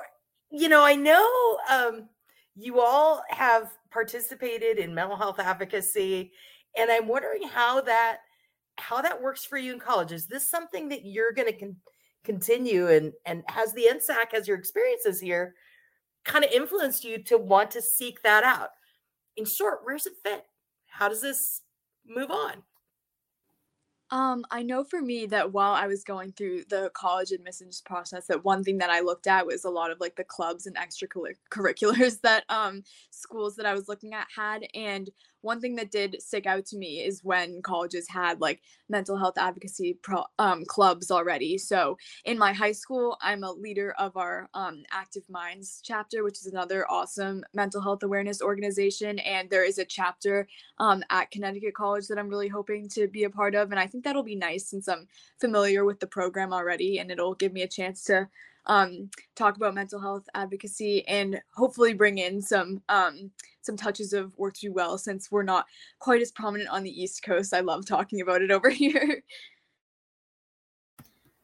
you 0.52 0.70
know, 0.70 0.84
I 0.84 0.96
know 0.96 1.58
um, 1.70 2.10
you 2.56 2.80
all 2.82 3.24
have 3.30 3.72
participated 3.92 4.78
in 4.78 4.94
mental 4.94 5.16
health 5.16 5.40
advocacy, 5.40 6.32
and 6.78 6.92
I'm 6.92 7.08
wondering 7.08 7.48
how 7.48 7.82
that 7.82 8.20
how 8.78 9.02
that 9.02 9.22
works 9.22 9.44
for 9.44 9.58
you 9.58 9.74
in 9.74 9.80
college. 9.80 10.12
Is 10.12 10.28
this 10.28 10.48
something 10.48 10.90
that 10.90 11.06
you're 11.06 11.32
going 11.32 11.52
to 11.52 11.58
con- 11.58 11.78
continue, 12.24 12.88
and 12.90 13.14
and 13.26 13.44
has 13.48 13.74
the 13.74 13.88
NSAC, 13.92 14.34
as 14.34 14.48
your 14.48 14.58
experiences 14.58 15.20
here, 15.20 15.56
kind 16.26 16.44
of 16.44 16.52
influenced 16.52 17.04
you 17.04 17.24
to 17.24 17.38
want 17.38 17.72
to 17.72 17.82
seek 17.82 18.22
that 18.24 18.44
out? 18.44 18.70
In 19.38 19.46
short, 19.46 19.80
where's 19.84 20.06
it 20.06 20.14
fit? 20.24 20.44
How 20.88 21.10
does 21.10 21.22
this 21.22 21.62
move 22.06 22.32
on? 22.32 22.64
Um, 24.10 24.46
I 24.52 24.64
know 24.64 24.86
for 24.86 25.02
me 25.02 25.26
that 25.28 25.52
while 25.52 25.74
I 25.74 25.88
was 25.88 26.06
going 26.06 26.32
through 26.32 26.64
the 26.70 26.90
college 26.94 27.32
admissions 27.32 27.82
process, 27.82 28.28
that 28.28 28.46
one 28.46 28.64
thing 28.64 28.78
that 28.78 28.90
I 28.90 29.02
looked 29.02 29.28
at 29.28 29.46
was 29.46 29.66
a 29.66 29.70
lot 29.70 29.92
of 29.92 30.00
like 30.00 30.16
the 30.16 30.24
clubs 30.24 30.66
and 30.66 30.78
extracurriculars 30.78 32.22
that 32.24 32.46
um 32.48 32.84
schools 33.12 33.58
that 33.58 33.66
I 33.66 33.74
was 33.74 33.90
looking 33.90 34.14
at 34.14 34.28
had. 34.34 34.66
And 34.74 35.10
one 35.48 35.62
thing 35.62 35.76
that 35.78 35.92
did 35.92 36.22
stick 36.22 36.46
out 36.46 36.66
to 36.66 36.78
me 36.78 37.00
is 37.00 37.24
when 37.24 37.62
colleges 37.62 38.08
had 38.10 38.42
like 38.42 38.62
mental 38.90 39.16
health 39.16 39.38
advocacy 39.38 39.98
pro, 40.04 40.26
um, 40.40 40.66
clubs 40.66 41.10
already. 41.10 41.58
So 41.58 41.98
in 42.26 42.38
my 42.38 42.52
high 42.52 42.74
school, 42.74 43.18
I'm 43.22 43.44
a 43.46 43.52
leader 43.52 43.96
of 43.98 44.18
our 44.18 44.50
um, 44.54 44.84
Active 44.92 45.24
Minds 45.30 45.82
chapter, 45.84 46.26
which 46.26 46.40
is 46.40 46.48
another 46.48 46.86
awesome 46.92 47.46
mental 47.54 47.82
health 47.82 48.04
awareness 48.04 48.42
organization. 48.42 49.20
And 49.20 49.50
there 49.50 49.64
is 49.64 49.78
a 49.78 49.86
chapter 49.86 50.48
um, 50.80 51.02
at 51.10 51.32
Connecticut 51.32 51.74
College 51.74 52.08
that 52.08 52.20
I'm 52.20 52.30
really 52.30 52.50
hoping 52.50 52.90
to 52.90 53.08
be 53.08 53.24
a 53.24 53.30
part 53.30 53.56
of. 53.56 53.72
And 53.72 53.80
I 53.80 53.88
think 53.88 54.04
that'll 54.04 54.24
be 54.24 54.36
nice 54.36 54.68
since 54.68 54.90
I'm 54.90 55.08
familiar 55.40 55.86
with 55.86 56.02
the 56.02 56.08
program 56.08 56.52
already 56.52 57.00
and 57.00 57.10
it'll 57.10 57.36
give 57.36 57.54
me 57.54 57.62
a 57.62 57.68
chance 57.70 58.04
to 58.06 58.28
um, 58.68 59.10
talk 59.36 59.56
about 59.56 59.74
mental 59.74 60.00
health 60.00 60.28
advocacy 60.36 61.08
and 61.08 61.42
hopefully 61.56 61.94
bring 61.94 62.20
in 62.20 62.42
some 62.42 62.82
um, 62.90 63.32
some 63.62 63.78
touches 63.78 64.14
of 64.14 64.38
Work 64.38 64.54
to 64.56 64.68
Be 64.68 64.70
Well 64.70 64.98
since 64.98 65.32
we're 65.32 65.44
not 65.44 65.66
quite 66.00 66.22
as 66.22 66.32
prominent 66.32 66.70
on 66.70 66.84
the 66.84 67.02
East 67.02 67.24
Coast. 67.24 67.54
I 67.54 67.62
love 67.62 67.86
talking 67.86 68.22
about 68.22 68.42
it 68.42 68.52
over 68.58 68.70
here. 68.70 69.24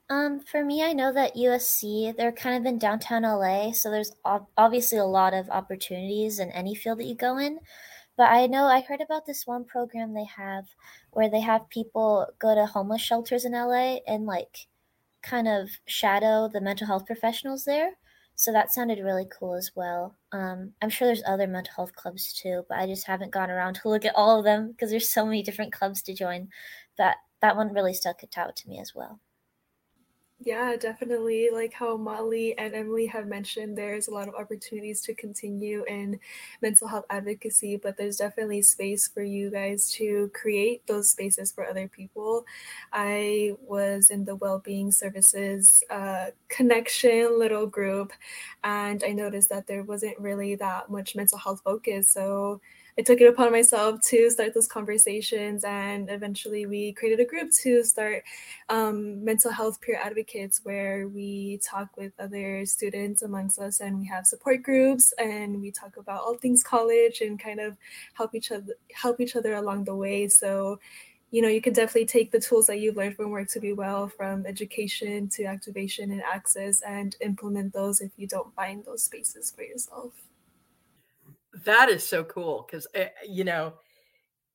Um, 0.10 0.42
for 0.42 0.63
me, 0.63 0.84
I 0.84 0.94
know 0.94 1.12
that 1.13 1.36
USC, 1.36 2.15
they're 2.15 2.32
kind 2.32 2.58
of 2.58 2.65
in 2.72 2.77
downtown 2.77 3.24
LA, 3.24 3.72
so 3.72 3.89
there's 3.89 4.12
obviously 4.58 5.00
a 5.00 5.06
lot 5.06 5.34
of 5.34 5.50
opportunities 5.50 6.39
in 6.39 6.51
any 6.51 6.75
field 6.75 7.00
that 7.00 7.06
you 7.06 7.15
go 7.15 7.38
in. 7.38 7.60
But 8.15 8.30
I 8.30 8.46
know 8.46 8.65
I 8.65 8.82
heard 8.82 9.01
about 9.01 9.25
this 9.25 9.48
one 9.48 9.65
program 9.65 10.13
they 10.13 10.25
have 10.25 10.65
where 11.12 11.30
they 11.30 11.39
have 11.39 11.68
people 11.70 12.27
go 12.38 12.53
to 12.53 12.65
homeless 12.65 13.01
shelters 13.01 13.46
in 13.46 13.53
LA 13.53 13.98
and 14.08 14.25
like 14.25 14.68
kind 15.24 15.48
of 15.48 15.70
shadow 15.88 16.50
the 16.51 16.62
mental 16.62 16.88
health 16.88 17.06
professionals 17.06 17.65
there. 17.65 17.92
So 18.36 18.51
that 18.51 18.72
sounded 18.72 19.00
really 19.00 19.27
cool 19.32 19.56
as 19.56 19.72
well. 19.75 20.18
Um, 20.32 20.74
I'm 20.82 20.89
sure 20.89 21.08
there's 21.08 21.24
other 21.25 21.48
mental 21.48 21.74
health 21.75 21.96
clubs 21.96 22.34
too, 22.34 22.63
but 22.68 22.77
I 22.77 22.88
just 22.88 23.08
haven't 23.08 23.32
gone 23.32 23.51
around 23.51 23.75
to 23.82 23.89
look 23.89 24.06
at 24.06 24.15
all 24.15 24.39
of 24.39 24.46
them 24.46 24.72
because 24.72 24.89
there's 24.92 25.13
so 25.13 25.25
many 25.25 25.44
different 25.44 25.74
clubs 25.74 26.01
to 26.03 26.13
join. 26.13 26.50
But 26.98 27.15
that 27.42 27.56
one 27.56 27.74
really 27.74 27.94
stuck 27.94 28.22
out 28.38 28.56
to 28.58 28.70
me 28.70 28.80
as 28.80 28.94
well. 28.96 29.20
Yeah, 30.45 30.75
definitely. 30.75 31.50
Like 31.53 31.71
how 31.73 31.95
Molly 31.95 32.57
and 32.57 32.73
Emily 32.75 33.05
have 33.05 33.27
mentioned, 33.27 33.77
there's 33.77 34.09
a 34.09 34.12
lot 34.13 34.27
of 34.27 34.35
opportunities 34.35 35.00
to 35.03 35.13
continue 35.13 35.85
in 35.88 36.19
mental 36.62 36.85
health 36.88 37.05
advocacy, 37.09 37.77
but 37.77 37.95
there's 37.95 38.17
definitely 38.17 38.62
space 38.62 39.07
for 39.07 39.23
you 39.23 39.50
guys 39.50 39.89
to 39.93 40.29
create 40.33 40.85
those 40.85 41.09
spaces 41.09 41.50
for 41.53 41.65
other 41.65 41.88
people. 41.88 42.45
I 42.91 43.53
was 43.65 44.09
in 44.09 44.25
the 44.25 44.35
well-being 44.35 44.91
services 44.91 45.81
uh, 45.89 46.31
connection 46.50 47.39
little 47.39 47.65
group, 47.67 48.12
and 48.65 49.01
I 49.05 49.13
noticed 49.13 49.47
that 49.50 49.67
there 49.67 49.83
wasn't 49.83 50.19
really 50.19 50.55
that 50.55 50.89
much 50.89 51.15
mental 51.15 51.38
health 51.38 51.62
focus. 51.63 52.09
So 52.09 52.59
I 52.97 53.01
took 53.01 53.21
it 53.21 53.27
upon 53.27 53.51
myself 53.51 54.00
to 54.09 54.29
start 54.29 54.53
those 54.53 54.67
conversations, 54.67 55.63
and 55.63 56.09
eventually 56.12 56.67
we 56.67 56.93
created 56.93 57.19
a 57.19 57.25
group 57.25 57.50
to 57.63 57.83
start 57.83 58.23
um, 58.69 59.23
mental 59.25 59.51
health 59.51 59.81
peer 59.81 60.00
advocates, 60.01 60.62
where 60.63 61.07
we 61.07 61.59
talk 61.67 61.97
with 61.97 62.13
other 62.19 62.65
students 62.67 63.23
amongst 63.23 63.57
us, 63.57 63.79
and 63.79 63.97
we 64.00 64.05
have 64.05 64.27
support 64.27 64.62
groups, 64.62 65.12
and 65.17 65.59
we 65.59 65.71
talk 65.71 65.97
about 65.97 66.21
all 66.21 66.35
things 66.38 66.63
college 66.63 67.21
and 67.21 67.39
kind 67.39 67.59
of 67.59 67.77
help 68.13 68.35
each 68.35 68.51
other 68.51 68.75
help 68.93 69.19
each 69.19 69.35
other 69.35 69.55
along 69.55 69.85
the 69.85 69.95
way. 69.95 70.27
So 70.27 70.79
you 71.31 71.41
know, 71.41 71.47
you 71.47 71.62
can 71.62 71.73
definitely 71.73 72.05
take 72.05 72.31
the 72.31 72.39
tools 72.39 72.67
that 72.67 72.79
you've 72.79 72.95
learned 72.95 73.15
from 73.15 73.31
Work 73.31 73.47
to 73.50 73.59
Be 73.59 73.73
Well, 73.73 74.07
from 74.07 74.45
education 74.45 75.29
to 75.29 75.45
activation 75.45 76.12
and 76.12 76.21
access, 76.21 76.81
and 76.83 77.15
implement 77.21 77.73
those 77.73 78.01
if 78.01 78.12
you 78.17 78.27
don't 78.27 78.53
find 78.53 78.85
those 78.85 79.03
spaces 79.03 79.51
for 79.51 79.63
yourself. 79.63 80.13
That 81.65 81.89
is 81.89 82.07
so 82.07 82.24
cool 82.24 82.65
because 82.67 82.88
eh, 82.95 83.10
you 83.27 83.43
know, 83.43 83.74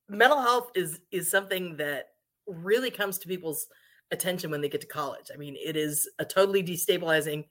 mental 0.07 0.41
health 0.41 0.71
is 0.75 0.99
is 1.11 1.29
something 1.29 1.77
that 1.77 2.09
really 2.47 2.91
comes 2.91 3.17
to 3.19 3.27
people's 3.27 3.67
attention 4.11 4.51
when 4.51 4.61
they 4.61 4.69
get 4.69 4.81
to 4.81 4.87
college. 4.87 5.27
I 5.33 5.37
mean, 5.37 5.55
it 5.63 5.77
is 5.77 6.09
a 6.19 6.25
totally 6.25 6.63
destabilizing, 6.63 7.45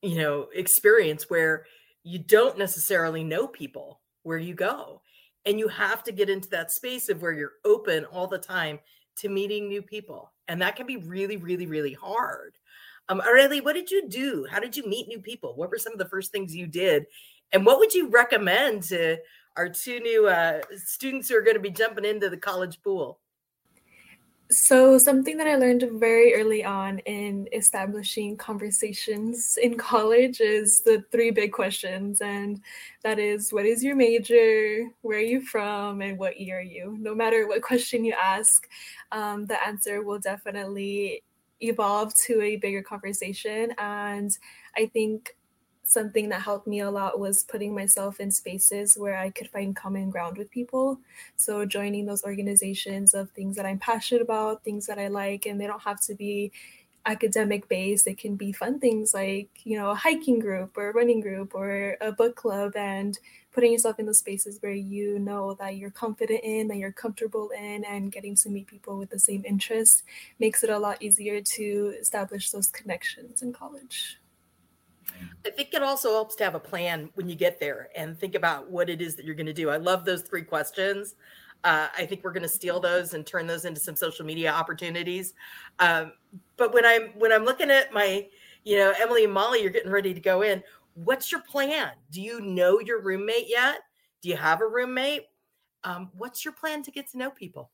you 0.00 0.18
know, 0.18 0.48
experience 0.54 1.28
where 1.28 1.66
you 2.02 2.18
don't 2.18 2.58
necessarily 2.58 3.22
know 3.22 3.46
people 3.46 4.00
where 4.22 4.38
you 4.38 4.54
go. 4.54 5.02
And 5.44 5.58
you 5.58 5.68
have 5.68 6.02
to 6.04 6.12
get 6.12 6.30
into 6.30 6.48
that 6.50 6.70
space 6.70 7.08
of 7.08 7.20
where 7.20 7.32
you're 7.32 7.54
open 7.64 8.04
all 8.06 8.26
the 8.26 8.38
time 8.38 8.78
to 9.16 9.28
meeting 9.28 9.68
new 9.68 9.82
people. 9.82 10.32
And 10.48 10.62
that 10.62 10.76
can 10.76 10.86
be 10.86 10.96
really, 10.96 11.36
really, 11.36 11.66
really 11.66 11.92
hard. 11.92 12.54
Um, 13.08 13.20
Arely, 13.20 13.62
what 13.62 13.74
did 13.74 13.90
you 13.90 14.08
do? 14.08 14.46
How 14.48 14.60
did 14.60 14.76
you 14.76 14.86
meet 14.86 15.08
new 15.08 15.20
people? 15.20 15.54
What 15.56 15.70
were 15.70 15.78
some 15.78 15.92
of 15.92 15.98
the 15.98 16.08
first 16.08 16.30
things 16.30 16.54
you 16.54 16.66
did 16.66 17.06
and 17.52 17.66
what 17.66 17.78
would 17.78 17.94
you 17.94 18.08
recommend 18.08 18.84
to 18.84 19.18
our 19.56 19.68
two 19.68 20.00
new 20.00 20.28
uh, 20.28 20.60
students 20.76 21.28
who 21.28 21.36
are 21.36 21.42
going 21.42 21.56
to 21.56 21.62
be 21.62 21.70
jumping 21.70 22.04
into 22.04 22.30
the 22.30 22.36
college 22.36 22.80
pool? 22.82 23.18
So, 24.50 24.98
something 24.98 25.38
that 25.38 25.46
I 25.46 25.56
learned 25.56 25.88
very 25.94 26.34
early 26.34 26.62
on 26.62 26.98
in 27.00 27.48
establishing 27.54 28.36
conversations 28.36 29.56
in 29.62 29.78
college 29.78 30.40
is 30.40 30.82
the 30.82 31.02
three 31.10 31.30
big 31.30 31.52
questions. 31.52 32.20
And 32.20 32.60
that 33.02 33.18
is 33.18 33.50
what 33.50 33.64
is 33.64 33.82
your 33.82 33.96
major, 33.96 34.90
where 35.00 35.18
are 35.18 35.22
you 35.22 35.40
from, 35.40 36.02
and 36.02 36.18
what 36.18 36.38
year 36.38 36.58
are 36.58 36.62
you? 36.62 36.96
No 37.00 37.14
matter 37.14 37.48
what 37.48 37.62
question 37.62 38.04
you 38.04 38.14
ask, 38.20 38.68
um, 39.10 39.46
the 39.46 39.62
answer 39.66 40.02
will 40.02 40.18
definitely 40.18 41.22
evolve 41.60 42.12
to 42.26 42.42
a 42.42 42.56
bigger 42.56 42.82
conversation. 42.82 43.72
And 43.78 44.36
I 44.76 44.86
think 44.86 45.34
something 45.92 46.28
that 46.30 46.42
helped 46.42 46.66
me 46.66 46.80
a 46.80 46.90
lot 46.90 47.20
was 47.20 47.44
putting 47.44 47.74
myself 47.74 48.20
in 48.20 48.30
spaces 48.30 48.94
where 48.96 49.16
I 49.16 49.30
could 49.30 49.48
find 49.48 49.76
common 49.76 50.10
ground 50.10 50.38
with 50.38 50.50
people. 50.50 50.98
So 51.36 51.64
joining 51.64 52.06
those 52.06 52.24
organizations 52.24 53.14
of 53.14 53.30
things 53.30 53.56
that 53.56 53.66
I'm 53.66 53.78
passionate 53.78 54.22
about, 54.22 54.64
things 54.64 54.86
that 54.86 54.98
I 54.98 55.08
like, 55.08 55.46
and 55.46 55.60
they 55.60 55.66
don't 55.66 55.82
have 55.82 56.00
to 56.02 56.14
be 56.14 56.52
academic 57.06 57.68
based. 57.68 58.06
It 58.06 58.18
can 58.18 58.36
be 58.36 58.52
fun 58.52 58.78
things 58.78 59.12
like, 59.12 59.48
you 59.64 59.76
know, 59.76 59.90
a 59.90 59.94
hiking 59.94 60.38
group 60.38 60.76
or 60.76 60.90
a 60.90 60.92
running 60.92 61.20
group 61.20 61.54
or 61.54 61.96
a 62.00 62.12
book 62.12 62.36
club 62.36 62.76
and 62.76 63.18
putting 63.52 63.72
yourself 63.72 63.98
in 63.98 64.06
those 64.06 64.18
spaces 64.18 64.58
where 64.60 64.72
you 64.72 65.18
know 65.18 65.54
that 65.54 65.76
you're 65.76 65.90
confident 65.90 66.40
in, 66.42 66.68
that 66.68 66.78
you're 66.78 66.92
comfortable 66.92 67.50
in, 67.50 67.84
and 67.84 68.12
getting 68.12 68.34
to 68.36 68.48
meet 68.48 68.66
people 68.66 68.96
with 68.98 69.10
the 69.10 69.18
same 69.18 69.44
interests 69.44 70.02
makes 70.38 70.64
it 70.64 70.70
a 70.70 70.78
lot 70.78 71.02
easier 71.02 71.40
to 71.42 71.94
establish 72.00 72.50
those 72.50 72.68
connections 72.68 73.42
in 73.42 73.52
college. 73.52 74.21
I 75.46 75.50
think 75.50 75.74
it 75.74 75.82
also 75.82 76.10
helps 76.10 76.34
to 76.36 76.44
have 76.44 76.54
a 76.54 76.60
plan 76.60 77.10
when 77.14 77.28
you 77.28 77.34
get 77.34 77.58
there 77.58 77.88
and 77.96 78.18
think 78.18 78.34
about 78.34 78.70
what 78.70 78.88
it 78.88 79.00
is 79.00 79.16
that 79.16 79.24
you're 79.24 79.34
going 79.34 79.46
to 79.46 79.52
do. 79.52 79.70
I 79.70 79.76
love 79.76 80.04
those 80.04 80.22
three 80.22 80.42
questions. 80.42 81.14
Uh, 81.64 81.88
I 81.96 82.06
think 82.06 82.24
we're 82.24 82.32
going 82.32 82.42
to 82.42 82.48
steal 82.48 82.80
those 82.80 83.14
and 83.14 83.24
turn 83.24 83.46
those 83.46 83.64
into 83.64 83.80
some 83.80 83.94
social 83.94 84.26
media 84.26 84.52
opportunities. 84.52 85.34
Um, 85.78 86.12
but 86.56 86.74
when 86.74 86.84
I'm 86.84 87.10
when 87.18 87.32
I'm 87.32 87.44
looking 87.44 87.70
at 87.70 87.92
my, 87.92 88.26
you 88.64 88.76
know, 88.78 88.92
Emily 89.00 89.24
and 89.24 89.32
Molly, 89.32 89.62
you're 89.62 89.70
getting 89.70 89.92
ready 89.92 90.12
to 90.12 90.20
go 90.20 90.42
in. 90.42 90.62
What's 90.94 91.30
your 91.30 91.40
plan? 91.42 91.92
Do 92.10 92.20
you 92.20 92.40
know 92.40 92.80
your 92.80 93.00
roommate 93.00 93.48
yet? 93.48 93.78
Do 94.20 94.28
you 94.28 94.36
have 94.36 94.60
a 94.60 94.66
roommate? 94.66 95.22
Um, 95.84 96.10
what's 96.16 96.44
your 96.44 96.52
plan 96.52 96.82
to 96.82 96.90
get 96.90 97.10
to 97.10 97.18
know 97.18 97.30
people? 97.30 97.70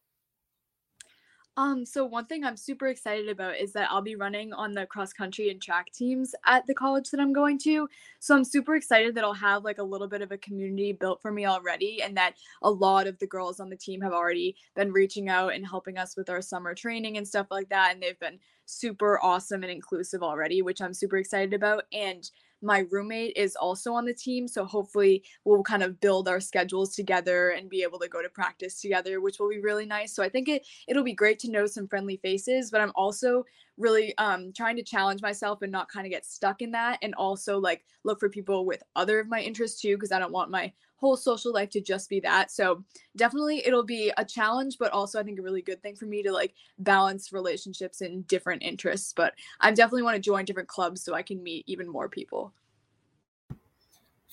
Um, 1.58 1.84
so 1.84 2.04
one 2.04 2.26
thing 2.26 2.44
I'm 2.44 2.56
super 2.56 2.86
excited 2.86 3.28
about 3.28 3.56
is 3.56 3.72
that 3.72 3.90
I'll 3.90 4.00
be 4.00 4.14
running 4.14 4.52
on 4.52 4.74
the 4.74 4.86
cross 4.86 5.12
country 5.12 5.50
and 5.50 5.60
track 5.60 5.90
teams 5.92 6.32
at 6.46 6.64
the 6.68 6.74
college 6.74 7.10
that 7.10 7.18
I'm 7.18 7.32
going 7.32 7.58
to. 7.64 7.88
So 8.20 8.36
I'm 8.36 8.44
super 8.44 8.76
excited 8.76 9.16
that 9.16 9.24
I'll 9.24 9.32
have 9.32 9.64
like 9.64 9.78
a 9.78 9.82
little 9.82 10.06
bit 10.06 10.22
of 10.22 10.30
a 10.30 10.38
community 10.38 10.92
built 10.92 11.20
for 11.20 11.32
me 11.32 11.46
already 11.46 12.00
and 12.00 12.16
that 12.16 12.34
a 12.62 12.70
lot 12.70 13.08
of 13.08 13.18
the 13.18 13.26
girls 13.26 13.58
on 13.58 13.70
the 13.70 13.76
team 13.76 14.00
have 14.02 14.12
already 14.12 14.54
been 14.76 14.92
reaching 14.92 15.28
out 15.28 15.52
and 15.52 15.66
helping 15.66 15.98
us 15.98 16.16
with 16.16 16.30
our 16.30 16.40
summer 16.40 16.76
training 16.76 17.16
and 17.16 17.26
stuff 17.26 17.48
like 17.50 17.68
that 17.70 17.92
and 17.92 18.00
they've 18.00 18.20
been 18.20 18.38
super 18.66 19.18
awesome 19.20 19.64
and 19.64 19.72
inclusive 19.72 20.22
already, 20.22 20.62
which 20.62 20.80
I'm 20.80 20.94
super 20.94 21.16
excited 21.16 21.54
about 21.54 21.86
and 21.92 22.30
my 22.62 22.86
roommate 22.90 23.36
is 23.36 23.56
also 23.56 23.92
on 23.94 24.04
the 24.04 24.14
team. 24.14 24.48
So 24.48 24.64
hopefully 24.64 25.24
we'll 25.44 25.62
kind 25.62 25.82
of 25.82 26.00
build 26.00 26.28
our 26.28 26.40
schedules 26.40 26.94
together 26.94 27.50
and 27.50 27.70
be 27.70 27.82
able 27.82 27.98
to 28.00 28.08
go 28.08 28.22
to 28.22 28.28
practice 28.28 28.80
together, 28.80 29.20
which 29.20 29.38
will 29.38 29.48
be 29.48 29.60
really 29.60 29.86
nice. 29.86 30.14
So 30.14 30.22
I 30.22 30.28
think 30.28 30.48
it 30.48 30.66
it'll 30.86 31.04
be 31.04 31.12
great 31.12 31.38
to 31.40 31.50
know 31.50 31.66
some 31.66 31.88
friendly 31.88 32.16
faces, 32.16 32.70
but 32.70 32.80
I'm 32.80 32.92
also 32.94 33.44
really 33.76 34.16
um 34.18 34.52
trying 34.52 34.76
to 34.76 34.82
challenge 34.82 35.22
myself 35.22 35.62
and 35.62 35.70
not 35.70 35.88
kind 35.88 36.06
of 36.06 36.10
get 36.10 36.26
stuck 36.26 36.60
in 36.62 36.72
that 36.72 36.98
and 37.02 37.14
also 37.14 37.58
like 37.58 37.84
look 38.04 38.18
for 38.18 38.28
people 38.28 38.66
with 38.66 38.82
other 38.96 39.20
of 39.20 39.28
my 39.28 39.40
interests 39.40 39.80
too 39.80 39.96
because 39.96 40.10
I 40.10 40.18
don't 40.18 40.32
want 40.32 40.50
my 40.50 40.72
whole 40.98 41.16
social 41.16 41.52
life 41.52 41.70
to 41.70 41.80
just 41.80 42.10
be 42.10 42.20
that. 42.20 42.50
So 42.50 42.84
definitely 43.16 43.62
it'll 43.64 43.84
be 43.84 44.12
a 44.16 44.24
challenge, 44.24 44.78
but 44.78 44.92
also 44.92 45.18
I 45.18 45.22
think 45.22 45.38
a 45.38 45.42
really 45.42 45.62
good 45.62 45.80
thing 45.80 45.94
for 45.94 46.06
me 46.06 46.22
to 46.24 46.32
like 46.32 46.54
balance 46.78 47.32
relationships 47.32 48.00
and 48.00 48.26
different 48.26 48.62
interests. 48.62 49.12
But 49.14 49.34
I 49.60 49.70
definitely 49.70 50.02
want 50.02 50.16
to 50.16 50.20
join 50.20 50.44
different 50.44 50.68
clubs 50.68 51.02
so 51.02 51.14
I 51.14 51.22
can 51.22 51.42
meet 51.42 51.64
even 51.68 51.88
more 51.88 52.08
people. 52.08 52.52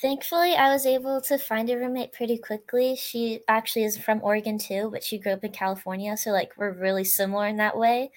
Thankfully, 0.01 0.55
I 0.55 0.74
was 0.74 0.86
able 0.86 1.22
to 1.22 1.38
find 1.38 1.69
a 1.69 1.77
roommate 1.77 2.12
pretty 2.12 2.38
quickly. 2.38 2.98
She 2.98 3.39
actually 3.48 3.86
is 3.86 3.98
from 3.98 4.19
Oregon 4.24 4.57
too, 4.57 4.89
but 4.91 5.03
she 5.03 5.17
grew 5.17 5.31
up 5.31 5.43
in 5.45 5.53
California, 5.53 6.17
so 6.17 6.31
like 6.31 6.51
we're 6.57 6.74
really 6.74 7.05
similar 7.05 7.48
in 7.48 7.57
that 7.57 7.77
way. 7.77 8.12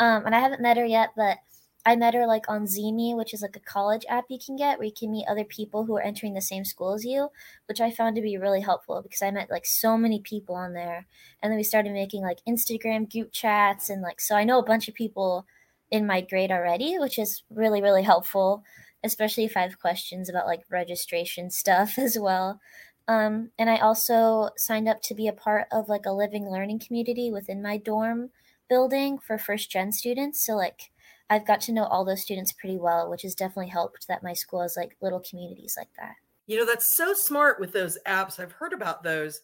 Um, 0.00 0.26
and 0.26 0.34
I 0.34 0.40
haven't 0.40 0.60
met 0.60 0.78
her 0.78 0.84
yet, 0.84 1.10
but 1.16 1.38
I 1.84 1.96
met 1.96 2.14
her 2.14 2.26
like 2.26 2.48
on 2.48 2.66
ZeeMee, 2.66 3.16
which 3.16 3.34
is 3.34 3.42
like 3.42 3.56
a 3.56 3.60
college 3.60 4.04
app 4.08 4.26
you 4.28 4.38
can 4.44 4.56
get 4.56 4.78
where 4.78 4.86
you 4.86 4.92
can 4.96 5.10
meet 5.10 5.26
other 5.28 5.44
people 5.44 5.84
who 5.84 5.96
are 5.96 6.02
entering 6.02 6.34
the 6.34 6.40
same 6.40 6.64
school 6.64 6.94
as 6.94 7.04
you, 7.04 7.28
which 7.66 7.80
I 7.80 7.90
found 7.90 8.14
to 8.16 8.22
be 8.22 8.38
really 8.38 8.60
helpful 8.60 9.02
because 9.02 9.22
I 9.22 9.30
met 9.32 9.50
like 9.50 9.66
so 9.66 9.98
many 9.98 10.20
people 10.20 10.54
on 10.54 10.74
there. 10.74 11.06
And 11.42 11.50
then 11.50 11.56
we 11.56 11.64
started 11.64 11.92
making 11.92 12.22
like 12.22 12.38
Instagram 12.48 13.10
group 13.10 13.32
chats 13.32 13.90
and 13.90 14.00
like 14.00 14.20
so 14.20 14.36
I 14.36 14.44
know 14.44 14.58
a 14.58 14.64
bunch 14.64 14.88
of 14.88 14.94
people 14.94 15.46
in 15.90 16.06
my 16.06 16.20
grade 16.20 16.52
already, 16.52 16.98
which 16.98 17.18
is 17.18 17.42
really, 17.50 17.82
really 17.82 18.02
helpful, 18.02 18.62
especially 19.02 19.44
if 19.44 19.56
I 19.56 19.62
have 19.62 19.80
questions 19.80 20.28
about 20.28 20.46
like 20.46 20.62
registration 20.70 21.50
stuff 21.50 21.98
as 21.98 22.16
well. 22.18 22.60
Um, 23.08 23.50
and 23.58 23.68
I 23.68 23.78
also 23.78 24.50
signed 24.56 24.88
up 24.88 25.02
to 25.02 25.14
be 25.14 25.26
a 25.26 25.32
part 25.32 25.66
of 25.72 25.88
like 25.88 26.06
a 26.06 26.12
living 26.12 26.48
learning 26.48 26.78
community 26.78 27.32
within 27.32 27.60
my 27.60 27.76
dorm 27.76 28.30
building 28.68 29.18
for 29.18 29.36
first 29.36 29.70
gen 29.70 29.92
students. 29.92 30.46
So 30.46 30.54
like 30.54 30.91
I've 31.32 31.46
got 31.46 31.62
to 31.62 31.72
know 31.72 31.84
all 31.84 32.04
those 32.04 32.20
students 32.20 32.52
pretty 32.52 32.76
well, 32.76 33.08
which 33.08 33.22
has 33.22 33.34
definitely 33.34 33.70
helped 33.70 34.06
that 34.06 34.22
my 34.22 34.34
school 34.34 34.60
has 34.60 34.76
like 34.76 34.98
little 35.00 35.20
communities 35.20 35.76
like 35.78 35.88
that. 35.98 36.16
You 36.46 36.58
know, 36.58 36.66
that's 36.66 36.94
so 36.94 37.14
smart 37.14 37.58
with 37.58 37.72
those 37.72 37.96
apps. 38.06 38.38
I've 38.38 38.52
heard 38.52 38.74
about 38.74 39.02
those. 39.02 39.40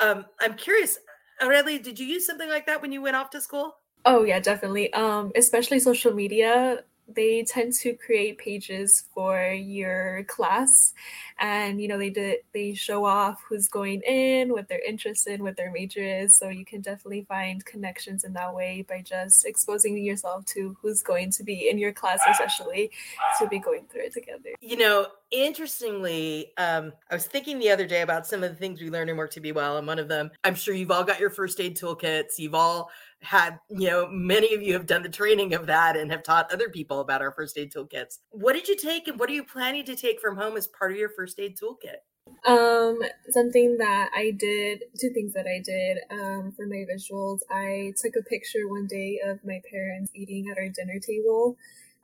Um, 0.00 0.26
I'm 0.38 0.52
curious, 0.52 0.98
Arely, 1.40 1.82
did 1.82 1.98
you 1.98 2.06
use 2.06 2.26
something 2.26 2.50
like 2.50 2.66
that 2.66 2.82
when 2.82 2.92
you 2.92 3.00
went 3.00 3.16
off 3.16 3.30
to 3.30 3.40
school? 3.40 3.76
Oh 4.04 4.22
yeah, 4.22 4.38
definitely. 4.38 4.92
Um, 4.92 5.32
especially 5.34 5.80
social 5.80 6.12
media 6.12 6.84
they 7.14 7.44
tend 7.44 7.74
to 7.74 7.94
create 7.94 8.38
pages 8.38 9.04
for 9.14 9.52
your 9.52 10.24
class. 10.24 10.94
And 11.38 11.80
you 11.80 11.88
know 11.88 11.98
they 11.98 12.10
did 12.10 12.38
they 12.52 12.74
show 12.74 13.04
off 13.04 13.42
who's 13.48 13.68
going 13.68 14.02
in 14.02 14.50
what 14.50 14.68
they're 14.68 14.84
interested 14.86 15.34
in 15.34 15.42
what 15.42 15.56
their 15.56 15.70
major 15.70 16.02
is. 16.02 16.36
So 16.36 16.48
you 16.48 16.64
can 16.64 16.80
definitely 16.80 17.24
find 17.28 17.64
connections 17.64 18.24
in 18.24 18.32
that 18.34 18.54
way 18.54 18.84
by 18.88 19.02
just 19.02 19.46
exposing 19.46 19.96
yourself 19.98 20.44
to 20.46 20.76
who's 20.80 21.02
going 21.02 21.30
to 21.32 21.44
be 21.44 21.68
in 21.68 21.78
your 21.78 21.92
class 21.92 22.20
especially 22.28 22.90
to 23.38 23.46
be 23.48 23.58
going 23.58 23.86
through 23.90 24.04
it 24.04 24.12
together. 24.12 24.50
You 24.60 24.76
know 24.76 25.06
interestingly 25.32 26.50
um, 26.58 26.92
i 27.08 27.14
was 27.14 27.24
thinking 27.24 27.60
the 27.60 27.70
other 27.70 27.86
day 27.86 28.02
about 28.02 28.26
some 28.26 28.42
of 28.42 28.50
the 28.50 28.56
things 28.56 28.80
we 28.80 28.90
learned 28.90 29.08
in 29.08 29.16
work 29.16 29.30
to 29.30 29.38
be 29.38 29.52
well 29.52 29.78
and 29.78 29.86
one 29.86 30.00
of 30.00 30.08
them 30.08 30.28
i'm 30.42 30.56
sure 30.56 30.74
you've 30.74 30.90
all 30.90 31.04
got 31.04 31.20
your 31.20 31.30
first 31.30 31.60
aid 31.60 31.76
toolkits. 31.76 32.38
You've 32.38 32.54
all 32.54 32.90
had, 33.22 33.58
you 33.68 33.88
know, 33.88 34.08
many 34.10 34.54
of 34.54 34.62
you 34.62 34.72
have 34.72 34.86
done 34.86 35.02
the 35.02 35.08
training 35.08 35.54
of 35.54 35.66
that 35.66 35.96
and 35.96 36.10
have 36.10 36.22
taught 36.22 36.52
other 36.52 36.68
people 36.68 37.00
about 37.00 37.20
our 37.20 37.32
first 37.32 37.58
aid 37.58 37.72
toolkits. 37.72 38.18
What 38.30 38.54
did 38.54 38.68
you 38.68 38.76
take 38.76 39.08
and 39.08 39.18
what 39.18 39.28
are 39.30 39.34
you 39.34 39.44
planning 39.44 39.84
to 39.84 39.96
take 39.96 40.20
from 40.20 40.36
home 40.36 40.56
as 40.56 40.66
part 40.66 40.92
of 40.92 40.98
your 40.98 41.10
first 41.10 41.38
aid 41.38 41.56
toolkit? 41.56 42.00
Um, 42.46 43.00
something 43.30 43.76
that 43.78 44.10
I 44.14 44.30
did, 44.30 44.84
two 44.98 45.10
things 45.10 45.32
that 45.34 45.46
I 45.46 45.60
did 45.64 45.98
um, 46.10 46.52
for 46.56 46.66
my 46.66 46.84
visuals. 46.90 47.40
I 47.50 47.92
took 48.00 48.14
a 48.16 48.22
picture 48.22 48.68
one 48.68 48.86
day 48.86 49.20
of 49.24 49.40
my 49.44 49.60
parents 49.70 50.10
eating 50.14 50.48
at 50.50 50.56
our 50.56 50.68
dinner 50.68 50.98
table, 51.00 51.56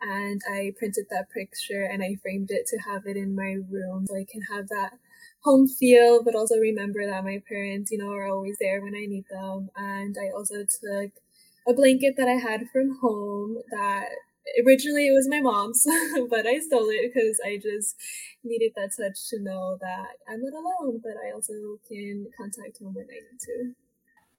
and 0.02 0.40
I 0.50 0.74
printed 0.78 1.06
that 1.10 1.30
picture 1.30 1.84
and 1.84 2.02
I 2.02 2.16
framed 2.22 2.50
it 2.50 2.66
to 2.66 2.78
have 2.78 3.06
it 3.06 3.16
in 3.16 3.34
my 3.34 3.56
room 3.70 4.06
so 4.06 4.16
I 4.16 4.26
can 4.30 4.42
have 4.52 4.68
that 4.68 4.98
home 5.46 5.68
feel, 5.68 6.22
but 6.24 6.34
also 6.34 6.56
remember 6.56 7.06
that 7.06 7.24
my 7.24 7.42
parents, 7.48 7.90
you 7.92 7.98
know, 7.98 8.10
are 8.12 8.28
always 8.28 8.56
there 8.60 8.82
when 8.82 8.94
I 8.94 9.06
need 9.06 9.24
them. 9.30 9.70
And 9.76 10.16
I 10.20 10.30
also 10.36 10.56
took 10.64 11.12
a 11.68 11.74
blanket 11.74 12.14
that 12.18 12.28
I 12.28 12.38
had 12.48 12.68
from 12.72 12.98
home 13.00 13.58
that 13.70 14.08
originally 14.66 15.06
it 15.08 15.12
was 15.12 15.28
my 15.28 15.40
mom's, 15.40 15.84
but 16.30 16.46
I 16.46 16.58
stole 16.60 16.90
it 16.90 17.12
because 17.12 17.40
I 17.44 17.56
just 17.56 17.96
needed 18.44 18.72
that 18.76 18.92
touch 18.96 19.18
to 19.30 19.40
know 19.40 19.78
that 19.80 20.18
I'm 20.28 20.42
not 20.42 20.52
alone, 20.52 21.00
but 21.02 21.14
I 21.26 21.32
also 21.32 21.54
can 21.88 22.26
contact 22.36 22.78
home 22.80 22.94
when 22.94 23.06
I 23.10 23.20
need 23.20 23.40
to. 23.40 23.74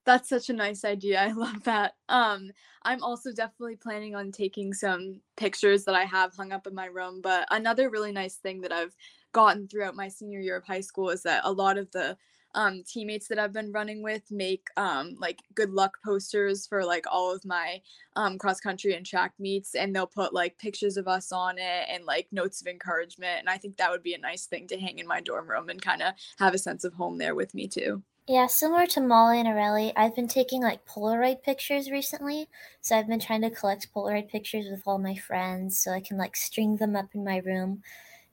That's 0.04 0.28
such 0.28 0.48
a 0.48 0.54
nice 0.54 0.84
idea. 0.84 1.20
I 1.20 1.32
love 1.32 1.64
that. 1.64 1.94
Um, 2.08 2.50
I'm 2.82 3.02
also 3.02 3.32
definitely 3.32 3.76
planning 3.76 4.14
on 4.14 4.32
taking 4.32 4.72
some 4.72 5.20
pictures 5.36 5.84
that 5.84 5.94
I 5.94 6.04
have 6.04 6.34
hung 6.34 6.52
up 6.52 6.66
in 6.66 6.74
my 6.74 6.86
room. 6.86 7.20
But 7.22 7.46
another 7.50 7.90
really 7.90 8.12
nice 8.12 8.36
thing 8.36 8.62
that 8.62 8.72
I've 8.72 8.96
gotten 9.32 9.68
throughout 9.68 9.96
my 9.96 10.08
senior 10.08 10.40
year 10.40 10.56
of 10.56 10.64
high 10.64 10.80
school 10.80 11.10
is 11.10 11.22
that 11.22 11.42
a 11.44 11.52
lot 11.52 11.78
of 11.78 11.90
the 11.90 12.16
um, 12.54 12.82
teammates 12.86 13.28
that 13.28 13.38
I've 13.38 13.52
been 13.52 13.72
running 13.72 14.02
with 14.02 14.22
make 14.30 14.68
um, 14.76 15.16
like 15.20 15.40
good 15.54 15.70
luck 15.70 15.98
posters 16.04 16.66
for 16.66 16.84
like 16.84 17.04
all 17.10 17.34
of 17.34 17.44
my 17.44 17.80
um, 18.16 18.38
cross 18.38 18.60
country 18.60 18.94
and 18.94 19.04
track 19.04 19.32
meets, 19.38 19.74
and 19.74 19.94
they'll 19.94 20.06
put 20.06 20.32
like 20.32 20.58
pictures 20.58 20.96
of 20.96 21.08
us 21.08 21.30
on 21.30 21.58
it 21.58 21.86
and 21.88 22.04
like 22.04 22.26
notes 22.32 22.60
of 22.60 22.66
encouragement. 22.66 23.40
And 23.40 23.48
I 23.48 23.58
think 23.58 23.76
that 23.76 23.90
would 23.90 24.02
be 24.02 24.14
a 24.14 24.18
nice 24.18 24.46
thing 24.46 24.66
to 24.68 24.80
hang 24.80 24.98
in 24.98 25.06
my 25.06 25.20
dorm 25.20 25.48
room 25.48 25.68
and 25.68 25.80
kind 25.80 26.02
of 26.02 26.14
have 26.38 26.54
a 26.54 26.58
sense 26.58 26.84
of 26.84 26.94
home 26.94 27.18
there 27.18 27.34
with 27.34 27.54
me 27.54 27.68
too. 27.68 28.02
Yeah, 28.26 28.46
similar 28.46 28.86
to 28.88 29.00
Molly 29.00 29.40
and 29.40 29.48
Arely, 29.48 29.90
I've 29.96 30.14
been 30.14 30.28
taking 30.28 30.62
like 30.62 30.84
Polaroid 30.84 31.42
pictures 31.42 31.90
recently. 31.90 32.48
So 32.82 32.94
I've 32.96 33.08
been 33.08 33.20
trying 33.20 33.40
to 33.40 33.50
collect 33.50 33.92
Polaroid 33.94 34.28
pictures 34.28 34.66
with 34.70 34.82
all 34.84 34.98
my 34.98 35.14
friends 35.14 35.78
so 35.78 35.92
I 35.92 36.00
can 36.00 36.18
like 36.18 36.36
string 36.36 36.76
them 36.76 36.94
up 36.94 37.14
in 37.14 37.24
my 37.24 37.38
room 37.38 37.82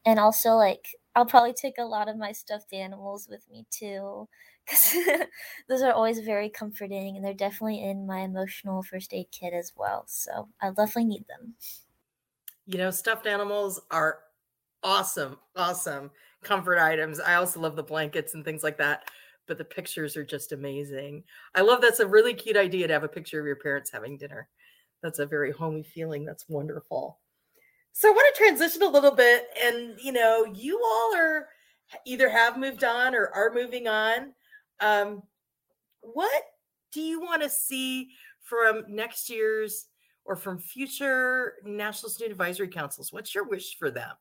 and 0.06 0.20
also 0.20 0.52
like 0.56 0.88
I'll 1.16 1.26
probably 1.26 1.54
take 1.54 1.78
a 1.78 1.84
lot 1.86 2.10
of 2.10 2.18
my 2.18 2.32
stuffed 2.34 2.74
animals 2.74 3.28
with 3.30 3.50
me 3.50 3.66
too 3.72 4.28
because 4.66 4.96
those 5.70 5.82
are 5.82 5.94
always 5.94 6.20
very 6.20 6.50
comforting 6.50 7.16
and 7.16 7.26
they're 7.26 7.34
definitely 7.34 7.82
in 7.82 8.06
my 8.08 8.20
emotional 8.20 8.84
first 8.84 9.14
aid 9.14 9.28
kit 9.32 9.54
as 9.54 9.74
well. 9.76 10.06
So 10.08 10.50
I 10.62 10.70
definitely 10.70 11.06
need 11.06 11.28
them. 11.28 11.56
You 12.66 12.78
know, 12.78 12.92
stuffed 12.92 13.28
animals 13.28 13.80
are 13.92 14.24
awesome, 14.84 15.40
awesome 15.56 16.12
comfort 16.44 16.78
items. 16.80 17.20
I 17.20 17.36
also 17.36 17.60
love 17.60 17.76
the 17.76 17.84
blankets 17.84 18.34
and 18.34 18.44
things 18.46 18.64
like 18.64 18.78
that, 18.78 19.10
but 19.48 19.58
the 19.58 19.66
pictures 19.66 20.16
are 20.18 20.26
just 20.26 20.52
amazing. 20.52 21.24
I 21.56 21.62
love 21.62 21.82
that's 21.82 22.00
a 22.00 22.08
really 22.08 22.34
cute 22.34 22.58
idea 22.58 22.88
to 22.88 22.94
have 22.94 23.04
a 23.04 23.08
picture 23.10 23.40
of 23.40 23.46
your 23.46 23.56
parents 23.56 23.92
having 23.92 24.18
dinner. 24.18 24.50
That's 25.02 25.20
a 25.20 25.26
very 25.28 25.52
homey 25.52 25.84
feeling. 25.84 26.26
That's 26.26 26.50
wonderful. 26.50 27.20
So 27.98 28.10
I 28.10 28.12
want 28.12 28.36
to 28.36 28.44
transition 28.44 28.82
a 28.82 28.90
little 28.90 29.16
bit, 29.16 29.48
and 29.64 29.98
you 30.04 30.12
know, 30.12 30.46
you 30.54 30.82
all 30.84 31.16
are 31.16 31.48
either 32.06 32.30
have 32.30 32.58
moved 32.58 32.84
on 32.84 33.16
or 33.16 33.30
are 33.34 33.54
moving 33.54 33.88
on. 33.88 34.34
Um, 34.82 35.24
what 36.02 36.44
do 36.92 37.00
you 37.00 37.22
want 37.22 37.42
to 37.44 37.50
see 37.50 38.10
from 38.42 38.84
next 38.90 39.30
year's 39.30 39.86
or 40.26 40.36
from 40.36 40.60
future 40.60 41.54
National 41.64 42.10
Student 42.10 42.34
Advisory 42.34 42.68
Councils? 42.68 43.14
What's 43.14 43.34
your 43.34 43.46
wish 43.46 43.78
for 43.78 43.90
them? 43.90 44.12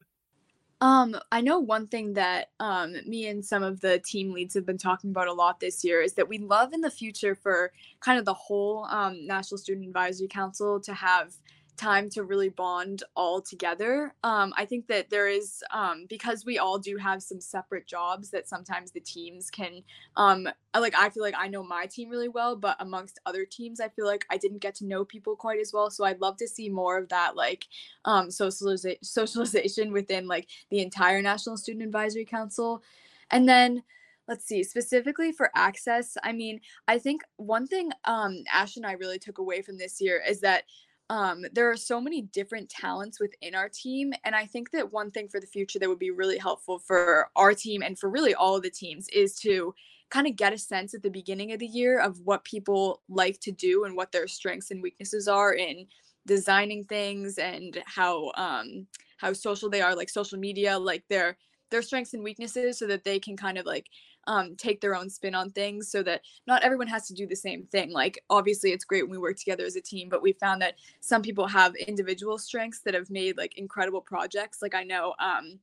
Um, 0.81 1.17
I 1.33 1.41
know 1.41 1.59
one 1.59 1.89
thing 1.89 2.13
that 2.13 2.51
um, 2.61 2.95
me 3.09 3.27
and 3.27 3.45
some 3.45 3.65
of 3.65 3.81
the 3.81 3.99
team 4.07 4.33
leads 4.33 4.55
have 4.55 4.67
been 4.67 4.79
talking 4.79 5.11
about 5.11 5.27
a 5.27 5.33
lot 5.33 5.59
this 5.59 5.83
year 5.83 6.01
is 6.01 6.13
that 6.13 6.29
we 6.29 6.39
love 6.39 6.75
in 6.75 6.81
the 6.81 6.93
future 6.93 7.35
for 7.35 7.73
kind 7.99 8.21
of 8.21 8.25
the 8.25 8.35
whole 8.35 8.85
um, 8.85 9.27
National 9.27 9.59
Student 9.59 9.89
Advisory 9.89 10.29
Council 10.29 10.79
to 10.79 10.95
have 10.95 11.35
time 11.77 12.09
to 12.11 12.23
really 12.23 12.49
bond 12.49 13.03
all 13.17 13.41
together. 13.41 14.15
Um, 14.23 14.53
I 14.57 14.65
think 14.65 14.87
that 14.89 15.11
there 15.11 15.29
is, 15.29 15.63
um, 15.73 16.07
because 16.09 16.45
we 16.45 16.59
all 16.59 16.79
do 16.79 16.97
have 16.97 17.23
some 17.23 17.41
separate 17.41 17.87
jobs, 17.87 18.31
that 18.31 18.49
sometimes 18.49 18.93
the 18.93 19.01
teams 19.01 19.51
can, 19.51 19.83
um, 20.17 20.49
like, 20.73 20.95
I 20.97 21.11
feel 21.11 21.23
like 21.23 21.35
I 21.37 21.49
know 21.49 21.63
my 21.63 21.87
team 21.87 22.11
really 22.11 22.29
well, 22.29 22.55
but 22.57 22.77
amongst 22.81 23.21
other 23.27 23.45
teams, 23.45 23.81
I 23.81 23.89
feel 23.89 24.07
like 24.07 24.25
I 24.31 24.37
didn't 24.37 24.59
get 24.59 24.75
to 24.77 24.87
know 24.87 25.05
people 25.05 25.37
quite 25.37 25.61
as 25.61 25.73
well. 25.73 25.91
So 25.91 26.05
I'd 26.05 26.21
love 26.21 26.37
to 26.39 26.49
see 26.49 26.69
more 26.69 26.97
of 26.99 27.09
that, 27.09 27.37
like, 27.37 27.67
um, 28.05 28.29
socializa- 28.29 29.05
socialization 29.05 29.93
within, 29.93 30.29
like, 30.29 30.49
the 30.71 30.81
entire 30.81 31.23
National 31.23 31.57
Student 31.57 31.85
Advisory 31.85 32.25
Council. 32.25 32.83
And 33.31 33.49
then, 33.49 33.83
let's 34.27 34.47
see 34.47 34.63
specifically 34.65 35.33
for 35.33 35.51
access 35.55 36.17
i 36.23 36.33
mean 36.33 36.59
i 36.89 36.99
think 36.99 37.21
one 37.37 37.67
thing 37.67 37.91
um 38.07 38.43
ash 38.51 38.77
and 38.77 38.87
i 38.87 38.93
really 38.93 39.19
took 39.19 39.37
away 39.37 39.61
from 39.61 39.77
this 39.77 40.01
year 40.01 40.23
is 40.27 40.41
that 40.41 40.65
um, 41.11 41.45
there 41.53 41.71
are 41.71 41.77
so 41.77 42.01
many 42.01 42.23
different 42.23 42.69
talents 42.69 43.21
within 43.21 43.55
our 43.55 43.69
team. 43.69 44.13
And 44.25 44.35
I 44.35 44.47
think 44.47 44.71
that 44.71 44.93
one 44.93 45.11
thing 45.11 45.29
for 45.29 45.39
the 45.39 45.47
future 45.47 45.79
that 45.79 45.89
would 45.89 45.99
be 45.99 46.11
really 46.11 46.39
helpful 46.39 46.79
for 46.79 47.29
our 47.37 47.55
team 47.55 47.83
and 47.83 47.99
for 47.99 48.09
really 48.09 48.35
all 48.35 48.57
of 48.57 48.63
the 48.63 48.71
teams 48.71 49.09
is 49.09 49.39
to 49.41 49.75
kind 50.11 50.27
of 50.27 50.37
get 50.37 50.53
a 50.53 50.59
sense 50.59 50.95
at 50.95 51.03
the 51.03 51.11
beginning 51.11 51.53
of 51.53 51.59
the 51.59 51.67
year 51.67 52.01
of 52.01 52.21
what 52.21 52.45
people 52.45 53.03
like 53.09 53.41
to 53.41 53.53
do 53.53 53.85
and 53.85 53.97
what 53.97 54.13
their 54.13 54.29
strengths 54.29 54.71
and 54.71 54.83
weaknesses 54.83 55.29
are 55.29 55.53
in 55.55 55.87
designing 56.27 56.85
things 56.85 57.37
and 57.37 57.83
how 57.85 58.31
um 58.37 58.87
how 59.19 59.33
social 59.33 59.69
they 59.69 59.83
are 59.83 59.95
like 59.95 60.09
social 60.09 60.39
media 60.39 60.79
like 60.79 61.05
their 61.09 61.37
their 61.71 61.83
strengths 61.83 62.15
and 62.15 62.23
weaknesses 62.23 62.79
so 62.79 62.87
that 62.87 63.05
they 63.05 63.19
can 63.19 63.37
kind 63.37 63.59
of 63.59 63.67
like 63.67 63.87
um, 64.27 64.57
take 64.57 64.81
their 64.81 64.97
own 64.97 65.11
spin 65.11 65.35
on 65.35 65.51
things 65.51 65.91
so 65.91 66.03
that 66.03 66.23
not 66.47 66.63
everyone 66.63 66.87
has 66.89 67.07
to 67.09 67.15
do 67.15 67.27
the 67.27 67.37
same 67.37 67.65
thing. 67.65 67.93
Like, 67.93 68.23
obviously, 68.31 68.73
it's 68.73 68.85
great 68.85 69.03
when 69.03 69.11
we 69.11 69.19
work 69.19 69.37
together 69.37 69.65
as 69.65 69.77
a 69.77 69.81
team, 69.81 70.09
but 70.09 70.23
we 70.23 70.33
found 70.33 70.63
that 70.63 70.75
some 71.01 71.23
people 71.23 71.47
have 71.47 71.75
individual 71.77 72.39
strengths 72.39 72.81
that 72.81 72.95
have 72.95 73.11
made 73.11 73.37
like 73.37 73.59
incredible 73.59 74.01
projects. 74.01 74.63
Like, 74.63 74.75
I 74.75 74.85
know 74.85 75.15
um, 75.19 75.59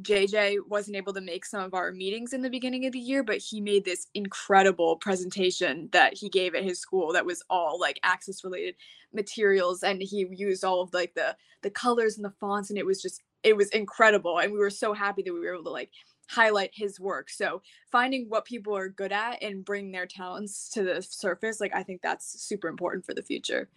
JJ 0.00 0.58
wasn't 0.68 0.96
able 0.96 1.12
to 1.12 1.20
make 1.20 1.44
some 1.44 1.62
of 1.62 1.74
our 1.74 1.92
meetings 1.92 2.32
in 2.32 2.40
the 2.40 2.50
beginning 2.50 2.86
of 2.86 2.92
the 2.92 2.98
year, 2.98 3.22
but 3.22 3.38
he 3.38 3.60
made 3.60 3.84
this 3.84 4.06
incredible 4.14 4.96
presentation 4.96 5.88
that 5.92 6.14
he 6.16 6.28
gave 6.28 6.54
at 6.54 6.64
his 6.64 6.80
school 6.80 7.12
that 7.12 7.26
was 7.26 7.42
all 7.50 7.78
like 7.78 8.00
access 8.02 8.42
related 8.42 8.74
materials 9.12 9.82
and 9.82 10.00
he 10.00 10.26
used 10.30 10.64
all 10.64 10.80
of 10.80 10.94
like 10.94 11.14
the 11.14 11.36
the 11.60 11.70
colors 11.70 12.16
and 12.16 12.24
the 12.24 12.32
fonts 12.40 12.70
and 12.70 12.78
it 12.78 12.86
was 12.86 13.02
just 13.02 13.22
it 13.42 13.56
was 13.56 13.68
incredible 13.70 14.38
and 14.38 14.50
we 14.50 14.58
were 14.58 14.70
so 14.70 14.94
happy 14.94 15.22
that 15.22 15.32
we 15.32 15.40
were 15.40 15.52
able 15.52 15.64
to 15.64 15.70
like 15.70 15.90
highlight 16.32 16.70
his 16.72 16.98
work. 16.98 17.28
So 17.28 17.60
finding 17.90 18.26
what 18.28 18.46
people 18.46 18.74
are 18.74 18.88
good 18.88 19.12
at 19.12 19.42
and 19.42 19.64
bring 19.64 19.92
their 19.92 20.06
talents 20.06 20.70
to 20.70 20.82
the 20.82 21.02
surface, 21.02 21.60
like 21.60 21.74
I 21.74 21.82
think 21.82 22.00
that's 22.00 22.42
super 22.42 22.68
important 22.68 23.04
for 23.04 23.12
the 23.12 23.22
future. 23.22 23.68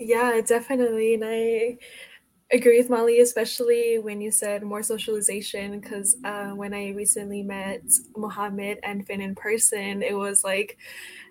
Yeah, 0.00 0.40
definitely. 0.44 1.14
And 1.14 1.22
I 1.24 1.78
agree 2.52 2.78
with 2.78 2.90
Molly, 2.90 3.20
especially 3.20 3.98
when 3.98 4.20
you 4.20 4.32
said 4.32 4.64
more 4.64 4.82
socialization. 4.82 5.78
Because 5.78 6.16
uh, 6.24 6.50
when 6.50 6.74
I 6.74 6.90
recently 6.90 7.42
met 7.42 7.82
Mohammed 8.16 8.80
and 8.82 9.06
Finn 9.06 9.20
in 9.20 9.36
person, 9.36 10.02
it 10.02 10.14
was 10.14 10.42
like, 10.42 10.76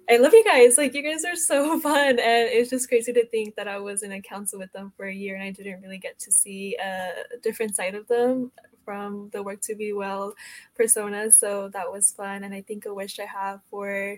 I 0.10 0.18
love 0.18 0.34
you 0.34 0.44
guys. 0.46 0.78
Like, 0.78 0.94
you 0.94 1.04
guys 1.04 1.26
are 1.26 1.36
so 1.36 1.80
fun. 1.82 2.12
And 2.12 2.48
it's 2.50 2.70
just 2.70 2.88
crazy 2.88 3.12
to 3.12 3.26
think 3.28 3.56
that 3.56 3.68
I 3.68 3.80
was 3.80 4.04
in 4.04 4.14
a 4.14 4.22
council 4.22 4.58
with 4.58 4.72
them 4.72 4.94
for 4.96 5.06
a 5.06 5.14
year 5.14 5.36
and 5.36 5.44
I 5.44 5.52
didn't 5.52 5.82
really 5.82 5.98
get 5.98 6.18
to 6.20 6.32
see 6.32 6.78
a 6.78 7.12
different 7.44 7.76
side 7.76 7.96
of 7.96 8.08
them 8.08 8.52
from 8.90 9.30
the 9.34 9.44
work 9.44 9.62
to 9.62 9.76
be 9.76 9.94
well 9.94 10.34
persona. 10.76 11.30
So 11.30 11.70
that 11.74 11.92
was 11.92 12.12
fun. 12.12 12.44
And 12.44 12.56
I 12.56 12.64
think 12.64 12.88
a 12.88 12.94
wish 12.94 13.20
I 13.20 13.26
have 13.26 13.60
for 13.70 14.18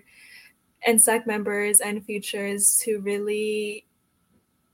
NSAC 0.88 1.26
members 1.26 1.80
and 1.80 2.02
futures 2.06 2.78
to 2.84 2.98
really 3.00 3.84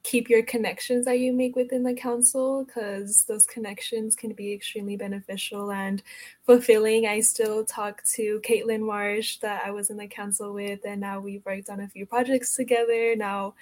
keep 0.04 0.30
your 0.30 0.44
connections 0.44 1.04
that 1.04 1.18
you 1.18 1.32
make 1.32 1.56
within 1.56 1.82
the 1.82 1.94
council 1.94 2.64
because 2.64 3.24
those 3.24 3.44
connections 3.44 4.14
can 4.14 4.32
be 4.34 4.52
extremely 4.52 4.96
beneficial 4.96 5.72
and 5.72 6.00
fulfilling. 6.46 7.08
I 7.08 7.18
still 7.18 7.64
talk 7.64 8.04
to 8.14 8.40
Caitlin 8.48 8.86
Marsh 8.86 9.38
that 9.38 9.62
I 9.66 9.72
was 9.72 9.90
in 9.90 9.96
the 9.96 10.06
council 10.06 10.54
with, 10.54 10.78
and 10.86 11.00
now 11.00 11.18
we've 11.18 11.44
worked 11.44 11.70
on 11.70 11.80
a 11.80 11.88
few 11.88 12.06
projects 12.06 12.54
together. 12.54 13.16
Now 13.16 13.54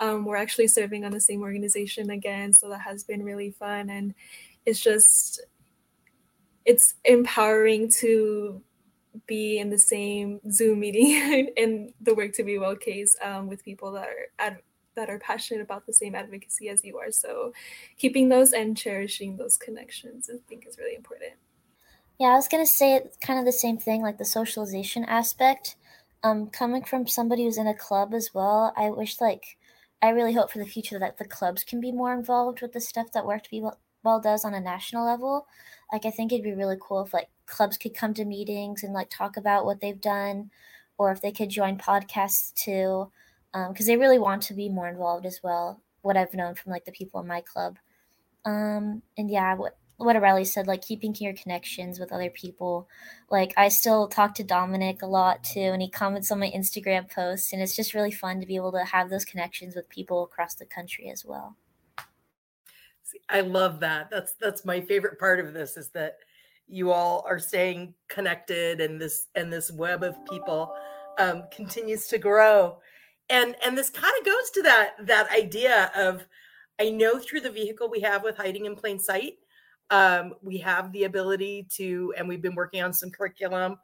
um, 0.00 0.24
we're 0.24 0.36
actually 0.36 0.66
serving 0.66 1.04
on 1.04 1.12
the 1.12 1.20
same 1.20 1.42
organization 1.42 2.10
again, 2.10 2.52
so 2.52 2.68
that 2.68 2.80
has 2.80 3.04
been 3.04 3.22
really 3.22 3.52
fun. 3.52 3.90
And 3.90 4.12
it's 4.66 4.80
just, 4.80 5.40
it's 6.64 6.94
empowering 7.04 7.90
to 8.00 8.62
be 9.26 9.58
in 9.58 9.70
the 9.70 9.78
same 9.78 10.40
Zoom 10.50 10.80
meeting 10.80 11.52
in 11.56 11.92
the 12.00 12.14
Work 12.14 12.32
to 12.34 12.44
Be 12.44 12.58
Well 12.58 12.76
case 12.76 13.16
um, 13.22 13.46
with 13.46 13.64
people 13.64 13.92
that 13.92 14.08
are 14.08 14.26
at 14.38 14.62
that 14.96 15.10
are 15.10 15.18
passionate 15.18 15.60
about 15.60 15.86
the 15.86 15.92
same 15.92 16.14
advocacy 16.14 16.68
as 16.68 16.84
you 16.84 16.98
are. 16.98 17.10
So 17.10 17.52
keeping 17.98 18.28
those 18.28 18.52
and 18.52 18.76
cherishing 18.76 19.36
those 19.36 19.56
connections, 19.56 20.30
I 20.32 20.36
think 20.48 20.66
is 20.68 20.78
really 20.78 20.94
important. 20.94 21.32
Yeah, 22.20 22.28
I 22.28 22.34
was 22.34 22.48
gonna 22.48 22.66
say 22.66 23.02
kind 23.20 23.38
of 23.38 23.44
the 23.44 23.52
same 23.52 23.76
thing, 23.76 24.02
like 24.02 24.18
the 24.18 24.24
socialization 24.24 25.04
aspect. 25.04 25.76
Um, 26.22 26.46
coming 26.48 26.82
from 26.84 27.06
somebody 27.06 27.44
who's 27.44 27.58
in 27.58 27.66
a 27.66 27.74
club 27.74 28.14
as 28.14 28.30
well, 28.32 28.72
I 28.76 28.88
wish 28.90 29.20
like 29.20 29.58
I 30.00 30.10
really 30.10 30.32
hope 30.32 30.50
for 30.50 30.58
the 30.58 30.66
future 30.66 30.98
that 30.98 31.18
the 31.18 31.24
clubs 31.24 31.64
can 31.64 31.80
be 31.80 31.92
more 31.92 32.14
involved 32.14 32.62
with 32.62 32.72
the 32.72 32.80
stuff 32.80 33.12
that 33.12 33.26
Work 33.26 33.44
to 33.44 33.50
Be 33.50 33.60
Well 33.60 33.78
does 34.20 34.44
on 34.44 34.54
a 34.54 34.60
national 34.60 35.04
level. 35.04 35.46
Like 35.92 36.06
I 36.06 36.10
think 36.10 36.32
it'd 36.32 36.44
be 36.44 36.54
really 36.54 36.76
cool 36.80 37.02
if 37.02 37.14
like 37.14 37.28
clubs 37.46 37.78
could 37.78 37.94
come 37.94 38.14
to 38.14 38.24
meetings 38.24 38.82
and 38.82 38.92
like 38.92 39.10
talk 39.10 39.36
about 39.36 39.64
what 39.64 39.80
they've 39.80 40.00
done, 40.00 40.50
or 40.98 41.12
if 41.12 41.20
they 41.20 41.32
could 41.32 41.50
join 41.50 41.78
podcasts 41.78 42.52
too 42.54 43.10
because 43.54 43.86
um, 43.86 43.86
they 43.86 43.96
really 43.96 44.18
want 44.18 44.42
to 44.42 44.54
be 44.54 44.68
more 44.68 44.88
involved 44.88 45.26
as 45.26 45.40
well. 45.42 45.80
What 46.02 46.16
I've 46.16 46.34
known 46.34 46.54
from 46.54 46.72
like 46.72 46.84
the 46.84 46.92
people 46.92 47.20
in 47.20 47.26
my 47.26 47.40
club, 47.40 47.78
um, 48.44 49.02
and 49.16 49.30
yeah, 49.30 49.54
what 49.54 49.78
what 49.96 50.16
Arely 50.16 50.46
said, 50.46 50.66
like 50.66 50.82
keeping 50.82 51.14
your 51.20 51.34
connections 51.34 52.00
with 52.00 52.12
other 52.12 52.30
people. 52.30 52.88
Like 53.30 53.54
I 53.56 53.68
still 53.68 54.08
talk 54.08 54.34
to 54.34 54.44
Dominic 54.44 55.02
a 55.02 55.06
lot 55.06 55.44
too, 55.44 55.60
and 55.60 55.80
he 55.80 55.88
comments 55.88 56.32
on 56.32 56.40
my 56.40 56.50
Instagram 56.50 57.10
posts, 57.10 57.52
and 57.52 57.62
it's 57.62 57.76
just 57.76 57.94
really 57.94 58.10
fun 58.10 58.40
to 58.40 58.46
be 58.46 58.56
able 58.56 58.72
to 58.72 58.84
have 58.84 59.08
those 59.08 59.24
connections 59.24 59.76
with 59.76 59.88
people 59.88 60.24
across 60.24 60.54
the 60.54 60.66
country 60.66 61.08
as 61.10 61.24
well. 61.24 61.56
I 63.28 63.40
love 63.40 63.80
that. 63.80 64.10
That's 64.10 64.34
that's 64.40 64.64
my 64.64 64.80
favorite 64.80 65.18
part 65.18 65.40
of 65.40 65.52
this 65.52 65.76
is 65.76 65.90
that 65.90 66.18
you 66.66 66.90
all 66.90 67.24
are 67.28 67.38
staying 67.38 67.94
connected, 68.08 68.80
and 68.80 69.00
this 69.00 69.28
and 69.34 69.52
this 69.52 69.70
web 69.70 70.02
of 70.02 70.16
people 70.30 70.74
um, 71.18 71.44
continues 71.50 72.06
to 72.08 72.18
grow 72.18 72.78
and 73.30 73.56
and 73.64 73.76
this 73.76 73.90
kind 73.90 74.12
of 74.18 74.26
goes 74.26 74.50
to 74.50 74.62
that 74.62 74.94
that 75.00 75.30
idea 75.30 75.90
of 75.96 76.26
i 76.80 76.90
know 76.90 77.18
through 77.18 77.40
the 77.40 77.50
vehicle 77.50 77.88
we 77.88 78.00
have 78.00 78.22
with 78.22 78.36
hiding 78.36 78.66
in 78.66 78.76
plain 78.76 78.98
sight 78.98 79.34
um, 79.90 80.34
we 80.42 80.56
have 80.58 80.90
the 80.92 81.04
ability 81.04 81.66
to 81.70 82.12
and 82.16 82.26
we've 82.26 82.42
been 82.42 82.54
working 82.54 82.82
on 82.82 82.92
some 82.92 83.10
curriculum 83.10 83.76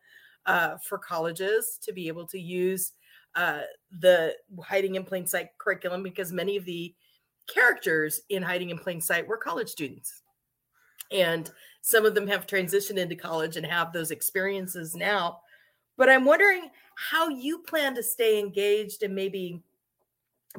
uh, 0.46 0.76
for 0.78 0.98
colleges 0.98 1.78
to 1.82 1.92
be 1.92 2.08
able 2.08 2.26
to 2.26 2.38
use 2.38 2.92
uh, 3.34 3.60
the 4.00 4.34
hiding 4.62 4.94
in 4.94 5.04
plain 5.04 5.26
sight 5.26 5.50
curriculum 5.58 6.02
because 6.02 6.32
many 6.32 6.56
of 6.56 6.64
the 6.64 6.94
characters 7.52 8.20
in 8.28 8.42
hiding 8.42 8.70
in 8.70 8.78
plain 8.78 9.00
sight 9.00 9.26
were 9.26 9.36
college 9.36 9.68
students. 9.68 10.22
And 11.12 11.50
some 11.82 12.06
of 12.06 12.14
them 12.14 12.26
have 12.28 12.46
transitioned 12.46 12.98
into 12.98 13.16
college 13.16 13.56
and 13.56 13.66
have 13.66 13.92
those 13.92 14.10
experiences 14.10 14.94
now. 14.94 15.40
But 15.96 16.08
i'm 16.08 16.24
wondering 16.24 16.70
how 16.94 17.28
you 17.28 17.58
plan 17.58 17.94
to 17.94 18.02
stay 18.02 18.38
engaged 18.38 19.02
and 19.02 19.14
maybe 19.14 19.62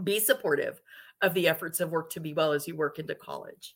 be 0.04 0.20
supportive 0.20 0.82
of 1.22 1.34
the 1.34 1.48
efforts 1.48 1.80
of 1.80 1.92
work 1.92 2.10
to 2.12 2.20
be 2.20 2.34
well 2.34 2.52
as 2.52 2.68
you 2.68 2.76
work 2.76 3.00
into 3.00 3.16
college. 3.16 3.76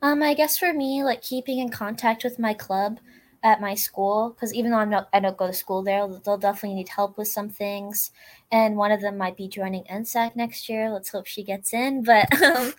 Um 0.00 0.22
i 0.22 0.34
guess 0.34 0.58
for 0.58 0.72
me 0.72 1.02
like 1.04 1.22
keeping 1.22 1.58
in 1.58 1.70
contact 1.70 2.24
with 2.24 2.38
my 2.38 2.54
club 2.54 2.98
at 3.44 3.60
my 3.60 3.74
school 3.74 4.30
because 4.30 4.54
even 4.54 4.70
though 4.70 4.78
I'm 4.78 4.90
not 4.90 5.08
I 5.12 5.20
don't 5.20 5.36
go 5.36 5.48
to 5.48 5.52
school 5.52 5.82
there, 5.82 6.06
they'll 6.24 6.38
definitely 6.38 6.76
need 6.76 6.88
help 6.88 7.18
with 7.18 7.28
some 7.28 7.48
things. 7.48 8.10
And 8.50 8.76
one 8.76 8.92
of 8.92 9.00
them 9.00 9.18
might 9.18 9.36
be 9.36 9.48
joining 9.48 9.84
NSAC 9.84 10.36
next 10.36 10.68
year. 10.68 10.90
Let's 10.90 11.08
hope 11.10 11.26
she 11.26 11.42
gets 11.42 11.72
in, 11.74 12.04
but 12.04 12.26
um, 12.42 12.74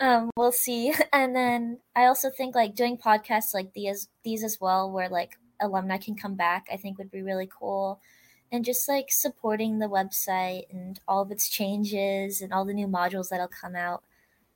um, 0.00 0.30
we'll 0.36 0.52
see. 0.52 0.94
And 1.12 1.36
then 1.36 1.78
I 1.94 2.06
also 2.06 2.30
think 2.30 2.54
like 2.54 2.74
doing 2.74 2.96
podcasts 2.96 3.54
like 3.54 3.72
these 3.74 4.08
these 4.24 4.44
as 4.44 4.58
well, 4.60 4.90
where 4.90 5.08
like 5.08 5.38
alumni 5.60 5.98
can 5.98 6.16
come 6.16 6.34
back, 6.36 6.66
I 6.72 6.76
think 6.76 6.98
would 6.98 7.10
be 7.10 7.22
really 7.22 7.48
cool. 7.58 8.00
And 8.50 8.64
just 8.64 8.88
like 8.88 9.10
supporting 9.10 9.78
the 9.78 9.88
website 9.88 10.64
and 10.70 11.00
all 11.08 11.22
of 11.22 11.30
its 11.30 11.48
changes 11.48 12.42
and 12.42 12.52
all 12.52 12.64
the 12.64 12.74
new 12.74 12.86
modules 12.86 13.30
that'll 13.30 13.48
come 13.48 13.74
out 13.74 14.02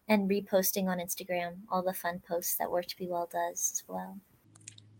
and 0.08 0.30
reposting 0.30 0.86
on 0.86 0.98
Instagram 0.98 1.56
all 1.70 1.82
the 1.82 1.92
fun 1.92 2.22
posts 2.26 2.56
that 2.56 2.70
Work 2.70 2.86
to 2.86 2.96
Be 2.96 3.08
Well 3.08 3.28
does 3.32 3.72
as 3.72 3.82
well 3.88 4.18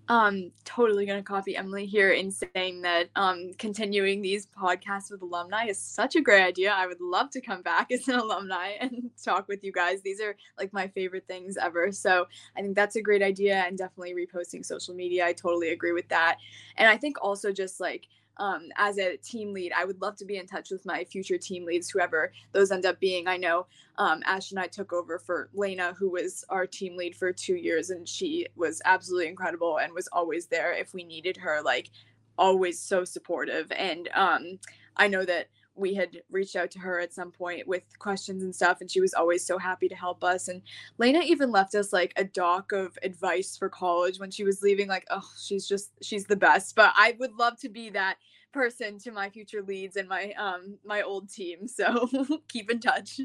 um 0.09 0.53
totally 0.65 1.05
gonna 1.05 1.23
copy 1.23 1.57
emily 1.57 1.85
here 1.85 2.13
in 2.13 2.31
saying 2.31 2.81
that 2.83 3.09
um 3.17 3.51
continuing 3.59 4.23
these 4.23 4.47
podcasts 4.47 5.11
with 5.11 5.21
alumni 5.23 5.67
is 5.67 5.79
such 5.79 6.15
a 6.15 6.21
great 6.21 6.43
idea. 6.43 6.73
I 6.73 6.87
would 6.87 7.01
love 7.01 7.31
to 7.31 7.41
come 7.41 7.63
back 7.63 7.91
as 7.93 8.07
an 8.09 8.15
alumni 8.15 8.73
and 8.81 9.11
talk 9.23 9.49
with 9.49 9.65
you 9.65 9.73
guys. 9.73 10.03
These 10.03 10.21
are 10.21 10.37
like 10.59 10.73
my 10.73 10.87
favorite 10.89 11.27
things 11.27 11.57
ever. 11.57 11.91
So 11.93 12.27
i 12.57 12.63
think 12.63 12.77
that's 12.77 12.97
a 12.97 13.03
great 13.03 13.23
idea 13.23 13.65
and 13.67 13.77
definitely 13.77 14.15
reposting 14.15 14.65
social 14.65 14.95
media. 14.95 15.27
I 15.27 15.33
totally 15.33 15.71
agree 15.71 15.93
with 15.93 16.09
that. 16.09 16.39
And 16.77 16.89
i 16.89 16.97
think 16.97 17.17
also 17.21 17.53
just 17.53 17.81
like 17.81 18.09
um, 18.39 18.69
as 18.77 18.99
a 18.99 19.17
team 19.17 19.53
lead, 19.53 19.73
I 19.77 19.85
would 19.85 20.01
love 20.01 20.17
to 20.17 20.25
be 20.25 20.37
in 20.37 20.47
touch 20.47 20.71
with 20.71 20.85
my 20.85 21.05
future 21.05 21.39
team 21.39 21.65
leads, 21.65 21.91
whoever 21.91 22.33
those 22.53 22.71
end 22.71 22.87
up 22.87 23.01
being. 23.01 23.29
I 23.29 23.37
know 23.37 23.67
um, 23.99 24.23
Ash 24.27 24.51
and 24.51 24.61
I 24.61 24.67
took 24.67 24.93
over 24.93 25.19
for 25.19 25.49
Lena, 25.55 25.95
who 25.95 26.11
was 26.11 26.45
our 26.49 26.67
team 26.67 26.97
lead 26.97 27.17
for 27.17 27.33
two 27.33 27.57
years, 27.57 27.91
and 27.91 28.09
she 28.09 28.47
was 28.57 28.83
absolutely 28.85 29.29
incredible 29.29 29.79
and 29.79 29.93
was 29.93 30.09
always 30.13 30.47
there 30.47 30.73
if 30.73 30.93
we 30.93 31.05
needed 31.05 31.37
her, 31.39 31.63
like 31.65 31.91
always 32.39 32.81
so 32.81 33.05
supportive. 33.05 33.71
And 33.73 34.09
um, 34.15 34.59
I 34.97 35.09
know 35.09 35.25
that 35.25 35.49
we 35.77 35.95
had 35.95 36.23
reached 36.31 36.57
out 36.57 36.71
to 36.71 36.79
her 36.79 36.99
at 37.01 37.13
some 37.13 37.31
point 37.31 37.67
with 37.69 37.83
questions 37.99 38.43
and 38.43 38.55
stuff 38.55 38.81
and 38.81 38.91
she 38.91 39.01
was 39.01 39.15
always 39.15 39.47
so 39.47 39.59
happy 39.59 39.89
to 39.89 39.95
help 39.95 40.25
us 40.25 40.49
and 40.49 40.63
lena 40.99 41.21
even 41.21 41.51
left 41.51 41.75
us 41.75 41.93
like 41.93 42.13
a 42.17 42.25
doc 42.25 42.73
of 42.73 42.99
advice 43.03 43.57
for 43.57 43.69
college 43.69 44.19
when 44.19 44.31
she 44.31 44.45
was 44.45 44.63
leaving 44.63 44.89
like 44.89 45.07
oh 45.11 45.29
she's 45.39 45.69
just 45.69 45.91
she's 46.03 46.25
the 46.25 46.37
best 46.37 46.75
but 46.75 46.93
i 46.97 47.15
would 47.19 47.35
love 47.35 47.59
to 47.59 47.69
be 47.69 47.91
that 47.91 48.17
person 48.53 48.99
to 48.99 49.11
my 49.11 49.29
future 49.29 49.63
leads 49.63 49.97
and 49.97 50.09
my 50.09 50.33
um 50.39 50.79
my 50.85 51.03
old 51.03 51.31
team 51.31 51.69
so 51.69 52.09
keep 52.49 52.71
in 52.71 52.81
touch. 52.81 53.21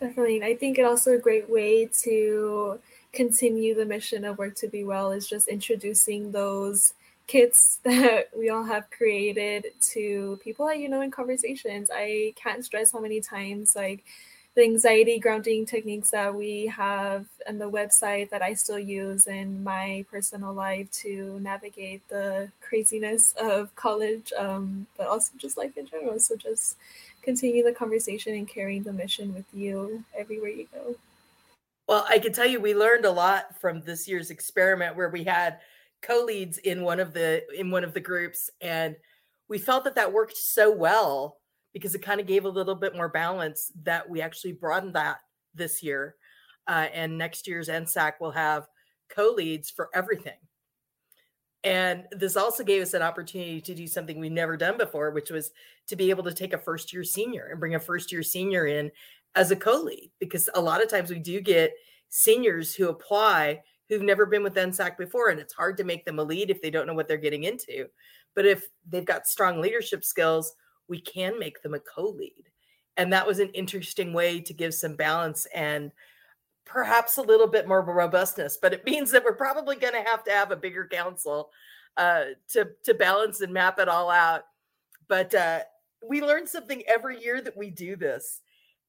Definitely 0.00 0.42
i 0.42 0.54
think 0.54 0.78
it 0.78 0.84
also 0.84 1.12
a 1.12 1.18
great 1.18 1.48
way 1.48 1.86
to 2.02 2.78
continue 3.12 3.74
the 3.74 3.86
mission 3.86 4.24
of 4.24 4.38
work 4.38 4.54
to 4.56 4.68
be 4.68 4.84
well 4.84 5.12
is 5.12 5.28
just 5.28 5.48
introducing 5.48 6.30
those 6.30 6.94
kits 7.28 7.78
that 7.84 8.30
we 8.36 8.48
all 8.48 8.64
have 8.64 8.90
created 8.90 9.66
to 9.80 10.40
people 10.42 10.66
that 10.66 10.80
you 10.80 10.88
know 10.88 11.02
in 11.02 11.12
conversations. 11.12 11.90
I 11.94 12.34
can't 12.34 12.64
stress 12.64 12.90
how 12.90 12.98
many 12.98 13.20
times 13.20 13.76
like 13.76 14.04
the 14.56 14.64
anxiety 14.64 15.20
grounding 15.20 15.64
techniques 15.64 16.10
that 16.10 16.34
we 16.34 16.66
have 16.66 17.26
and 17.46 17.60
the 17.60 17.70
website 17.70 18.28
that 18.30 18.42
I 18.42 18.54
still 18.54 18.78
use 18.78 19.28
in 19.28 19.62
my 19.62 20.04
personal 20.10 20.52
life 20.52 20.90
to 21.02 21.38
navigate 21.38 22.02
the 22.08 22.50
craziness 22.60 23.34
of 23.40 23.72
college, 23.76 24.32
um, 24.36 24.88
but 24.96 25.06
also 25.06 25.30
just 25.36 25.56
life 25.56 25.76
in 25.76 25.86
general. 25.86 26.18
So 26.18 26.34
just 26.34 26.76
continue 27.22 27.62
the 27.62 27.72
conversation 27.72 28.34
and 28.34 28.48
carrying 28.48 28.82
the 28.82 28.92
mission 28.92 29.32
with 29.32 29.44
you 29.52 30.02
everywhere 30.18 30.50
you 30.50 30.66
go. 30.74 30.96
Well, 31.86 32.04
I 32.08 32.18
can 32.18 32.32
tell 32.32 32.46
you 32.46 32.60
we 32.60 32.74
learned 32.74 33.04
a 33.04 33.12
lot 33.12 33.58
from 33.60 33.82
this 33.82 34.08
year's 34.08 34.30
experiment 34.32 34.96
where 34.96 35.08
we 35.08 35.22
had 35.22 35.60
co-leads 36.02 36.58
in 36.58 36.82
one 36.82 37.00
of 37.00 37.12
the 37.12 37.42
in 37.58 37.70
one 37.70 37.84
of 37.84 37.94
the 37.94 38.00
groups 38.00 38.50
and 38.60 38.96
we 39.48 39.58
felt 39.58 39.84
that 39.84 39.94
that 39.94 40.12
worked 40.12 40.36
so 40.36 40.70
well 40.70 41.38
because 41.72 41.94
it 41.94 42.02
kind 42.02 42.20
of 42.20 42.26
gave 42.26 42.44
a 42.44 42.48
little 42.48 42.74
bit 42.74 42.94
more 42.94 43.08
balance 43.08 43.72
that 43.82 44.08
we 44.08 44.20
actually 44.20 44.52
broadened 44.52 44.94
that 44.94 45.18
this 45.54 45.82
year 45.82 46.14
uh, 46.68 46.86
and 46.92 47.16
next 47.16 47.46
year's 47.46 47.68
nsac 47.68 48.12
will 48.20 48.30
have 48.30 48.66
co-leads 49.08 49.70
for 49.70 49.88
everything. 49.94 50.36
And 51.64 52.04
this 52.12 52.36
also 52.36 52.62
gave 52.62 52.82
us 52.82 52.94
an 52.94 53.02
opportunity 53.02 53.60
to 53.62 53.74
do 53.74 53.86
something 53.86 54.20
we've 54.20 54.30
never 54.30 54.56
done 54.56 54.78
before 54.78 55.10
which 55.10 55.30
was 55.30 55.50
to 55.88 55.96
be 55.96 56.10
able 56.10 56.22
to 56.24 56.32
take 56.32 56.52
a 56.52 56.58
first 56.58 56.92
year 56.92 57.02
senior 57.02 57.48
and 57.50 57.58
bring 57.58 57.74
a 57.74 57.80
first 57.80 58.12
year 58.12 58.22
senior 58.22 58.66
in 58.66 58.90
as 59.34 59.50
a 59.50 59.56
co-lead 59.56 60.10
because 60.20 60.48
a 60.54 60.60
lot 60.60 60.82
of 60.82 60.88
times 60.88 61.10
we 61.10 61.18
do 61.18 61.40
get 61.40 61.72
seniors 62.08 62.74
who 62.74 62.88
apply 62.88 63.60
who've 63.88 64.02
never 64.02 64.26
been 64.26 64.42
with 64.42 64.54
NSAC 64.54 64.96
before, 64.96 65.30
and 65.30 65.40
it's 65.40 65.54
hard 65.54 65.76
to 65.78 65.84
make 65.84 66.04
them 66.04 66.18
a 66.18 66.24
lead 66.24 66.50
if 66.50 66.60
they 66.60 66.70
don't 66.70 66.86
know 66.86 66.94
what 66.94 67.08
they're 67.08 67.16
getting 67.16 67.44
into. 67.44 67.86
But 68.34 68.46
if 68.46 68.68
they've 68.88 69.04
got 69.04 69.26
strong 69.26 69.60
leadership 69.60 70.04
skills, 70.04 70.54
we 70.88 71.00
can 71.00 71.38
make 71.38 71.62
them 71.62 71.74
a 71.74 71.80
co-lead. 71.80 72.50
And 72.96 73.12
that 73.12 73.26
was 73.26 73.38
an 73.38 73.50
interesting 73.50 74.12
way 74.12 74.40
to 74.40 74.52
give 74.52 74.74
some 74.74 74.96
balance 74.96 75.46
and 75.54 75.92
perhaps 76.64 77.16
a 77.16 77.22
little 77.22 77.46
bit 77.46 77.66
more 77.66 77.82
robustness. 77.82 78.58
But 78.60 78.74
it 78.74 78.84
means 78.86 79.10
that 79.10 79.24
we're 79.24 79.32
probably 79.34 79.76
going 79.76 79.94
to 79.94 80.08
have 80.08 80.24
to 80.24 80.30
have 80.30 80.50
a 80.50 80.56
bigger 80.56 80.86
council 80.86 81.50
uh, 81.96 82.24
to 82.50 82.68
to 82.84 82.94
balance 82.94 83.40
and 83.40 83.52
map 83.52 83.78
it 83.78 83.88
all 83.88 84.10
out. 84.10 84.42
But 85.08 85.34
uh, 85.34 85.60
we 86.06 86.20
learn 86.20 86.46
something 86.46 86.82
every 86.86 87.22
year 87.22 87.40
that 87.40 87.56
we 87.56 87.70
do 87.70 87.96
this. 87.96 88.40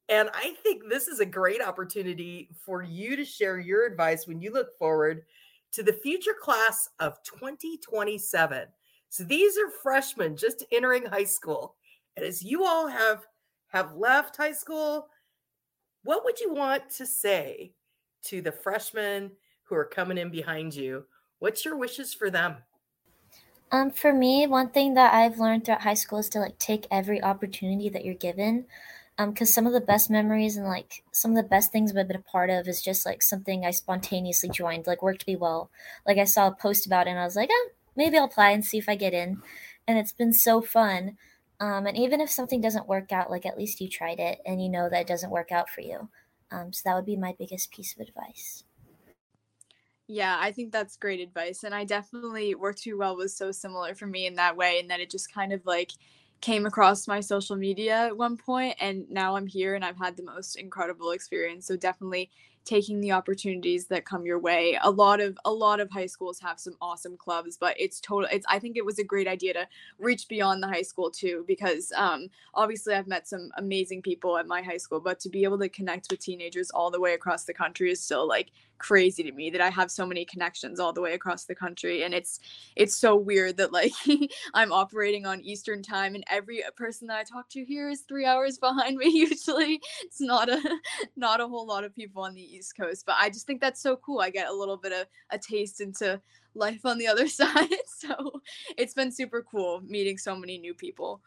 And 0.10 0.30
I 0.34 0.56
think 0.64 0.90
this 0.90 1.08
is 1.08 1.20
a 1.20 1.26
great 1.26 1.62
opportunity 1.62 2.50
for 2.66 2.82
you 2.82 3.16
to 3.16 3.24
share 3.24 3.60
your 3.60 3.86
advice 3.86 4.28
when 4.28 4.42
you 4.42 4.52
look 4.52 4.78
forward 4.78 5.24
to 5.72 5.84
the 5.84 5.94
future 5.94 6.36
class 6.40 6.90
of 7.00 7.22
2027. 7.24 8.66
So 9.10 9.24
these 9.24 9.58
are 9.58 9.70
freshmen 9.70 10.36
just 10.36 10.66
entering 10.72 11.06
high 11.06 11.26
school. 11.26 11.76
And 12.18 12.26
as 12.26 12.44
you 12.44 12.66
all 12.66 12.88
have 12.88 13.26
have 13.68 13.96
left 13.96 14.36
high 14.36 14.52
school, 14.52 15.10
what 16.04 16.26
would 16.26 16.40
you 16.40 16.52
want 16.52 16.90
to 16.92 17.06
say 17.06 17.72
to 18.24 18.42
the 18.42 18.52
freshmen 18.52 19.32
who 19.64 19.76
are 19.76 19.86
coming 19.86 20.18
in 20.18 20.32
behind 20.32 20.74
you? 20.74 21.06
What's 21.38 21.64
your 21.64 21.78
wishes 21.78 22.16
for 22.16 22.32
them? 22.32 22.58
Um, 23.72 23.92
for 23.92 24.12
me, 24.12 24.48
one 24.48 24.70
thing 24.70 24.96
that 24.96 25.14
I've 25.14 25.38
learned 25.38 25.66
throughout 25.66 25.82
high 25.82 25.94
school 25.94 26.18
is 26.18 26.30
to 26.30 26.40
like 26.40 26.58
take 26.58 26.88
every 26.90 27.22
opportunity 27.22 27.90
that 27.90 28.04
you're 28.04 28.16
given. 28.16 28.66
Um, 29.20 29.32
because 29.32 29.54
some 29.54 29.68
of 29.68 29.74
the 29.74 29.82
best 29.82 30.10
memories 30.10 30.56
and 30.56 30.66
like 30.66 31.04
some 31.12 31.32
of 31.32 31.38
the 31.38 31.44
best 31.44 31.74
things 31.74 31.94
I've 31.96 32.08
been 32.08 32.16
a 32.16 32.22
part 32.22 32.50
of 32.50 32.70
is 32.70 32.82
just 32.82 33.06
like 33.06 33.22
something 33.22 33.66
I 33.66 33.72
spontaneously 33.72 34.50
joined, 34.50 34.88
like 34.88 35.04
work 35.04 35.18
to 35.20 35.26
be 35.26 35.36
well. 35.36 35.70
Like 36.08 36.18
I 36.18 36.24
saw 36.24 36.48
a 36.48 36.56
post 36.56 36.88
about 36.88 37.06
it 37.06 37.10
and 37.10 37.20
I 37.20 37.26
was 37.26 37.36
like, 37.36 37.50
oh, 37.52 37.70
maybe 37.98 38.18
I'll 38.18 38.24
apply 38.24 38.52
and 38.52 38.64
see 38.64 38.78
if 38.78 38.88
I 38.88 38.96
get 38.96 39.14
in. 39.14 39.42
And 39.86 39.98
it's 39.98 40.14
been 40.14 40.32
so 40.32 40.62
fun. 40.62 41.18
Um, 41.60 41.86
and 41.86 41.98
even 41.98 42.22
if 42.22 42.30
something 42.30 42.62
doesn't 42.62 42.88
work 42.88 43.12
out, 43.12 43.30
like 43.30 43.46
at 43.46 43.58
least 43.58 43.82
you 43.82 43.90
tried 43.90 44.20
it 44.20 44.40
and 44.46 44.64
you 44.64 44.70
know 44.70 44.90
that 44.90 45.02
it 45.02 45.08
doesn't 45.08 45.32
work 45.32 45.52
out 45.52 45.70
for 45.70 45.82
you. 45.82 46.08
Um, 46.50 46.72
so 46.72 46.84
that 46.86 46.96
would 46.96 47.06
be 47.06 47.18
my 47.18 47.36
biggest 47.38 47.72
piece 47.72 47.94
of 47.94 48.08
advice. 48.08 48.64
Yeah, 50.08 50.38
I 50.40 50.54
think 50.54 50.72
that's 50.72 50.96
great 50.96 51.20
advice. 51.20 51.64
And 51.64 51.76
I 51.76 51.84
definitely 51.84 52.56
Work 52.56 52.78
to 52.78 52.90
Be 52.90 52.94
Well 52.94 53.18
was 53.18 53.36
so 53.36 53.52
similar 53.52 53.94
for 53.96 54.08
me 54.08 54.26
in 54.26 54.36
that 54.36 54.58
way, 54.58 54.80
and 54.80 54.90
that 54.90 55.02
it 55.02 55.12
just 55.12 55.32
kind 55.32 55.54
of 55.54 55.66
like 55.66 55.92
came 56.42 56.66
across 56.66 57.08
my 57.08 57.20
social 57.20 57.56
media 57.56 58.08
at 58.08 58.18
one 58.18 58.38
point 58.38 58.76
and 58.80 59.10
now 59.10 59.36
I'm 59.36 59.48
here 59.48 59.76
and 59.76 59.84
I've 59.84 59.98
had 59.98 60.16
the 60.16 60.24
most 60.24 60.56
incredible 60.56 61.12
experience. 61.12 61.66
So 61.68 61.76
definitely 61.76 62.30
taking 62.66 63.02
the 63.02 63.12
opportunities 63.12 63.88
that 63.88 64.06
come 64.06 64.26
your 64.26 64.40
way. 64.40 64.78
A 64.84 64.92
lot 64.92 65.20
of 65.20 65.38
a 65.44 65.52
lot 65.52 65.80
of 65.80 65.90
high 65.90 66.06
schools 66.06 66.40
have 66.40 66.60
some 66.60 66.76
awesome 66.82 67.18
clubs, 67.18 67.58
but 67.58 67.76
it's 67.80 68.00
total 68.00 68.30
it's 68.32 68.46
I 68.50 68.60
think 68.60 68.78
it 68.78 68.86
was 68.86 69.00
a 69.00 69.04
great 69.04 69.28
idea 69.28 69.54
to 69.54 69.68
reach 69.98 70.28
beyond 70.28 70.62
the 70.62 70.68
high 70.68 70.84
school 70.84 71.10
too 71.12 71.44
because 71.48 71.92
um 71.96 72.30
obviously 72.54 72.94
I've 72.94 73.08
met 73.08 73.28
some 73.28 73.50
amazing 73.58 74.02
people 74.02 74.38
at 74.38 74.48
my 74.48 74.62
high 74.62 74.78
school, 74.78 75.00
but 75.00 75.20
to 75.22 75.30
be 75.30 75.44
able 75.44 75.60
to 75.60 75.70
connect 75.70 76.08
with 76.12 76.20
teenagers 76.20 76.70
all 76.72 76.92
the 76.92 77.00
way 77.02 77.14
across 77.14 77.46
the 77.46 77.54
country 77.54 77.92
is 77.92 78.04
still 78.04 78.28
like 78.28 78.52
crazy 78.80 79.24
to 79.24 79.32
me 79.32 79.50
that 79.50 79.62
I 79.62 79.70
have 79.70 79.92
so 79.92 80.06
many 80.06 80.26
connections 80.26 80.80
all 80.80 80.94
the 80.94 81.02
way 81.02 81.14
across 81.14 81.46
the 81.46 81.56
country 81.56 82.04
and 82.04 82.14
it's 82.14 82.40
it's 82.76 82.96
so 82.96 83.16
weird 83.16 83.58
that 83.58 83.72
like 83.72 83.92
I'm 84.54 84.72
operating 84.72 85.26
on 85.26 85.42
Eastern 85.42 85.84
time 85.84 86.16
and 86.16 86.24
every 86.30 86.64
uh, 86.64 86.72
person 86.72 87.08
that 87.08 87.18
I 87.18 87.24
talk 87.24 87.50
to 87.50 87.64
here 87.64 87.90
is 87.90 88.02
3 88.02 88.26
hours 88.26 88.58
behind 88.58 88.98
me 88.98 89.10
usually. 89.14 89.82
It's 90.02 90.22
not 90.22 90.50
a 90.50 90.80
not 91.16 91.42
a 91.42 91.48
whole 91.48 91.68
lot 91.68 91.84
of 91.84 91.96
people 91.96 92.24
on 92.24 92.34
the 92.34 92.56
East 92.56 92.76
Coast 92.76 93.06
but 93.06 93.16
I 93.20 93.30
just 93.30 93.46
think 93.46 93.62
that's 93.62 93.82
so 93.82 93.98
cool. 93.98 94.22
I 94.22 94.30
get 94.30 94.50
a 94.50 94.54
little 94.54 94.78
bit 94.78 94.94
of 94.94 95.06
a 95.30 95.38
taste 95.38 95.82
into 95.82 96.20
life 96.56 96.86
on 96.86 96.98
the 96.98 97.08
other 97.08 97.28
side 97.40 97.70
so 97.86 98.42
it's 98.78 98.94
been 98.94 99.12
super 99.12 99.46
cool 99.50 99.82
meeting 99.82 100.18
so 100.18 100.36
many 100.36 100.58
new 100.58 100.74
people 100.74 101.22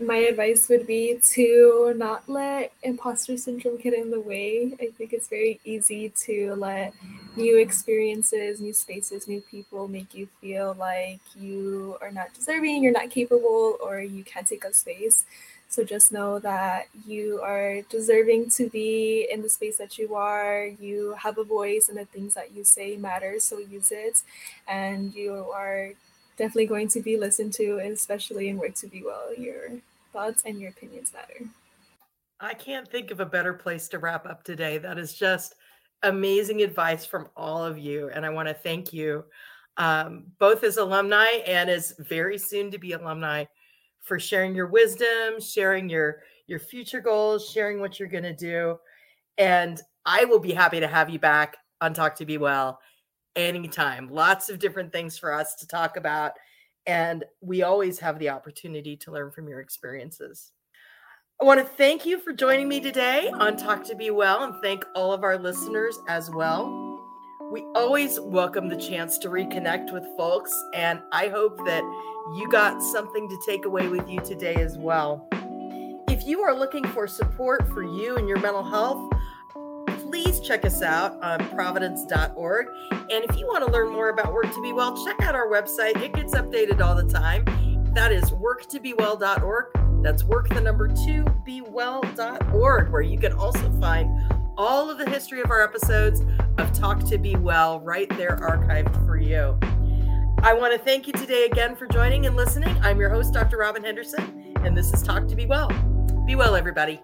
my 0.00 0.16
advice 0.16 0.68
would 0.68 0.86
be 0.86 1.18
to 1.32 1.92
not 1.96 2.28
let 2.28 2.72
imposter 2.82 3.36
syndrome 3.36 3.78
get 3.78 3.94
in 3.94 4.10
the 4.10 4.20
way. 4.20 4.72
I 4.80 4.88
think 4.96 5.12
it's 5.12 5.28
very 5.28 5.60
easy 5.64 6.10
to 6.24 6.54
let 6.54 6.94
new 7.36 7.58
experiences, 7.58 8.60
new 8.60 8.72
spaces, 8.72 9.26
new 9.26 9.40
people 9.40 9.88
make 9.88 10.14
you 10.14 10.28
feel 10.40 10.76
like 10.78 11.20
you 11.36 11.96
are 12.00 12.12
not 12.12 12.32
deserving, 12.32 12.82
you're 12.82 12.92
not 12.92 13.10
capable, 13.10 13.76
or 13.82 14.00
you 14.00 14.22
can't 14.22 14.46
take 14.46 14.64
up 14.64 14.74
space. 14.74 15.24
So 15.68 15.84
just 15.84 16.12
know 16.12 16.38
that 16.38 16.86
you 17.06 17.40
are 17.42 17.82
deserving 17.90 18.50
to 18.50 18.70
be 18.70 19.28
in 19.30 19.42
the 19.42 19.50
space 19.50 19.76
that 19.78 19.98
you 19.98 20.14
are. 20.14 20.66
You 20.80 21.14
have 21.18 21.38
a 21.38 21.44
voice, 21.44 21.88
and 21.88 21.98
the 21.98 22.06
things 22.06 22.34
that 22.34 22.52
you 22.54 22.64
say 22.64 22.96
matter. 22.96 23.40
So 23.40 23.58
use 23.58 23.90
it, 23.92 24.22
and 24.66 25.12
you 25.14 25.34
are 25.52 25.90
definitely 26.38 26.66
going 26.66 26.88
to 26.88 27.00
be 27.00 27.16
listened 27.16 27.52
to, 27.54 27.78
especially 27.78 28.48
in 28.48 28.58
Work 28.58 28.76
to 28.76 28.86
Be 28.86 29.02
Well. 29.02 29.34
Your 29.36 29.72
thoughts 30.12 30.42
and 30.44 30.60
your 30.60 30.70
opinions 30.70 31.12
matter. 31.12 31.48
I 32.40 32.54
can't 32.54 32.88
think 32.88 33.10
of 33.10 33.20
a 33.20 33.26
better 33.26 33.52
place 33.52 33.88
to 33.88 33.98
wrap 33.98 34.26
up 34.26 34.44
today. 34.44 34.78
That 34.78 34.98
is 34.98 35.14
just 35.14 35.54
amazing 36.02 36.62
advice 36.62 37.04
from 37.04 37.28
all 37.36 37.64
of 37.64 37.78
you. 37.78 38.10
And 38.14 38.24
I 38.24 38.30
want 38.30 38.48
to 38.48 38.54
thank 38.54 38.92
you, 38.92 39.24
um, 39.76 40.24
both 40.38 40.62
as 40.62 40.76
alumni 40.76 41.28
and 41.46 41.68
as 41.68 41.94
very 41.98 42.38
soon 42.38 42.70
to 42.70 42.78
be 42.78 42.92
alumni, 42.92 43.44
for 44.02 44.18
sharing 44.18 44.54
your 44.54 44.68
wisdom, 44.68 45.40
sharing 45.40 45.88
your 45.88 46.22
your 46.46 46.58
future 46.58 47.00
goals, 47.00 47.50
sharing 47.50 47.78
what 47.78 47.98
you're 47.98 48.08
going 48.08 48.24
to 48.24 48.34
do. 48.34 48.78
And 49.36 49.80
I 50.06 50.24
will 50.24 50.38
be 50.38 50.52
happy 50.52 50.80
to 50.80 50.88
have 50.88 51.10
you 51.10 51.18
back 51.18 51.58
on 51.80 51.92
Talk 51.92 52.14
to 52.16 52.24
Be 52.24 52.38
Well 52.38 52.80
anytime. 53.36 54.08
Lots 54.08 54.48
of 54.48 54.58
different 54.58 54.90
things 54.90 55.18
for 55.18 55.32
us 55.32 55.54
to 55.56 55.66
talk 55.66 55.96
about. 55.96 56.32
And 56.88 57.26
we 57.42 57.62
always 57.62 57.98
have 57.98 58.18
the 58.18 58.30
opportunity 58.30 58.96
to 58.96 59.12
learn 59.12 59.30
from 59.30 59.46
your 59.46 59.60
experiences. 59.60 60.52
I 61.38 61.44
want 61.44 61.60
to 61.60 61.66
thank 61.66 62.06
you 62.06 62.18
for 62.18 62.32
joining 62.32 62.66
me 62.66 62.80
today 62.80 63.28
on 63.28 63.58
Talk 63.58 63.84
to 63.84 63.94
Be 63.94 64.10
Well 64.10 64.42
and 64.42 64.54
thank 64.62 64.86
all 64.96 65.12
of 65.12 65.22
our 65.22 65.36
listeners 65.36 65.98
as 66.08 66.30
well. 66.30 66.66
We 67.52 67.62
always 67.74 68.18
welcome 68.18 68.68
the 68.68 68.76
chance 68.76 69.18
to 69.18 69.28
reconnect 69.28 69.92
with 69.92 70.04
folks, 70.16 70.50
and 70.74 71.02
I 71.12 71.28
hope 71.28 71.58
that 71.66 71.82
you 72.38 72.48
got 72.50 72.82
something 72.82 73.28
to 73.28 73.38
take 73.46 73.66
away 73.66 73.88
with 73.88 74.08
you 74.08 74.20
today 74.20 74.54
as 74.54 74.78
well. 74.78 75.28
If 76.08 76.24
you 76.24 76.40
are 76.40 76.54
looking 76.54 76.86
for 76.86 77.06
support 77.06 77.68
for 77.68 77.82
you 77.82 78.16
and 78.16 78.26
your 78.26 78.40
mental 78.40 78.64
health, 78.64 79.12
please 80.28 80.40
check 80.40 80.66
us 80.66 80.82
out 80.82 81.18
on 81.22 81.48
providence.org. 81.48 82.66
And 82.90 83.24
if 83.24 83.36
you 83.38 83.46
want 83.46 83.64
to 83.64 83.72
learn 83.72 83.88
more 83.88 84.10
about 84.10 84.34
Work 84.34 84.52
to 84.52 84.62
Be 84.62 84.74
Well, 84.74 85.02
check 85.02 85.22
out 85.22 85.34
our 85.34 85.48
website. 85.48 86.02
It 86.02 86.12
gets 86.12 86.34
updated 86.34 86.82
all 86.82 86.94
the 86.94 87.10
time. 87.10 87.46
That 87.94 88.12
is 88.12 88.30
worktobewell.org. 88.32 90.02
That's 90.02 90.24
work 90.24 90.50
the 90.50 90.60
number 90.60 90.86
two 90.88 91.24
be 91.46 91.62
well.org, 91.62 92.90
where 92.90 93.00
you 93.00 93.18
can 93.18 93.32
also 93.32 93.72
find 93.80 94.10
all 94.58 94.90
of 94.90 94.98
the 94.98 95.08
history 95.08 95.40
of 95.40 95.50
our 95.50 95.62
episodes 95.62 96.20
of 96.58 96.72
Talk 96.74 97.04
to 97.06 97.16
Be 97.16 97.34
Well 97.36 97.80
right 97.80 98.08
there 98.18 98.36
archived 98.36 99.06
for 99.06 99.16
you. 99.16 99.58
I 100.42 100.52
want 100.52 100.74
to 100.74 100.78
thank 100.78 101.06
you 101.06 101.14
today 101.14 101.46
again 101.46 101.74
for 101.74 101.86
joining 101.86 102.26
and 102.26 102.36
listening. 102.36 102.76
I'm 102.82 102.98
your 102.98 103.08
host, 103.08 103.32
Dr. 103.32 103.56
Robin 103.56 103.82
Henderson, 103.82 104.54
and 104.62 104.76
this 104.76 104.92
is 104.92 105.02
Talk 105.02 105.26
to 105.28 105.34
Be 105.34 105.46
Well. 105.46 105.70
Be 106.26 106.34
well, 106.34 106.54
everybody. 106.54 107.00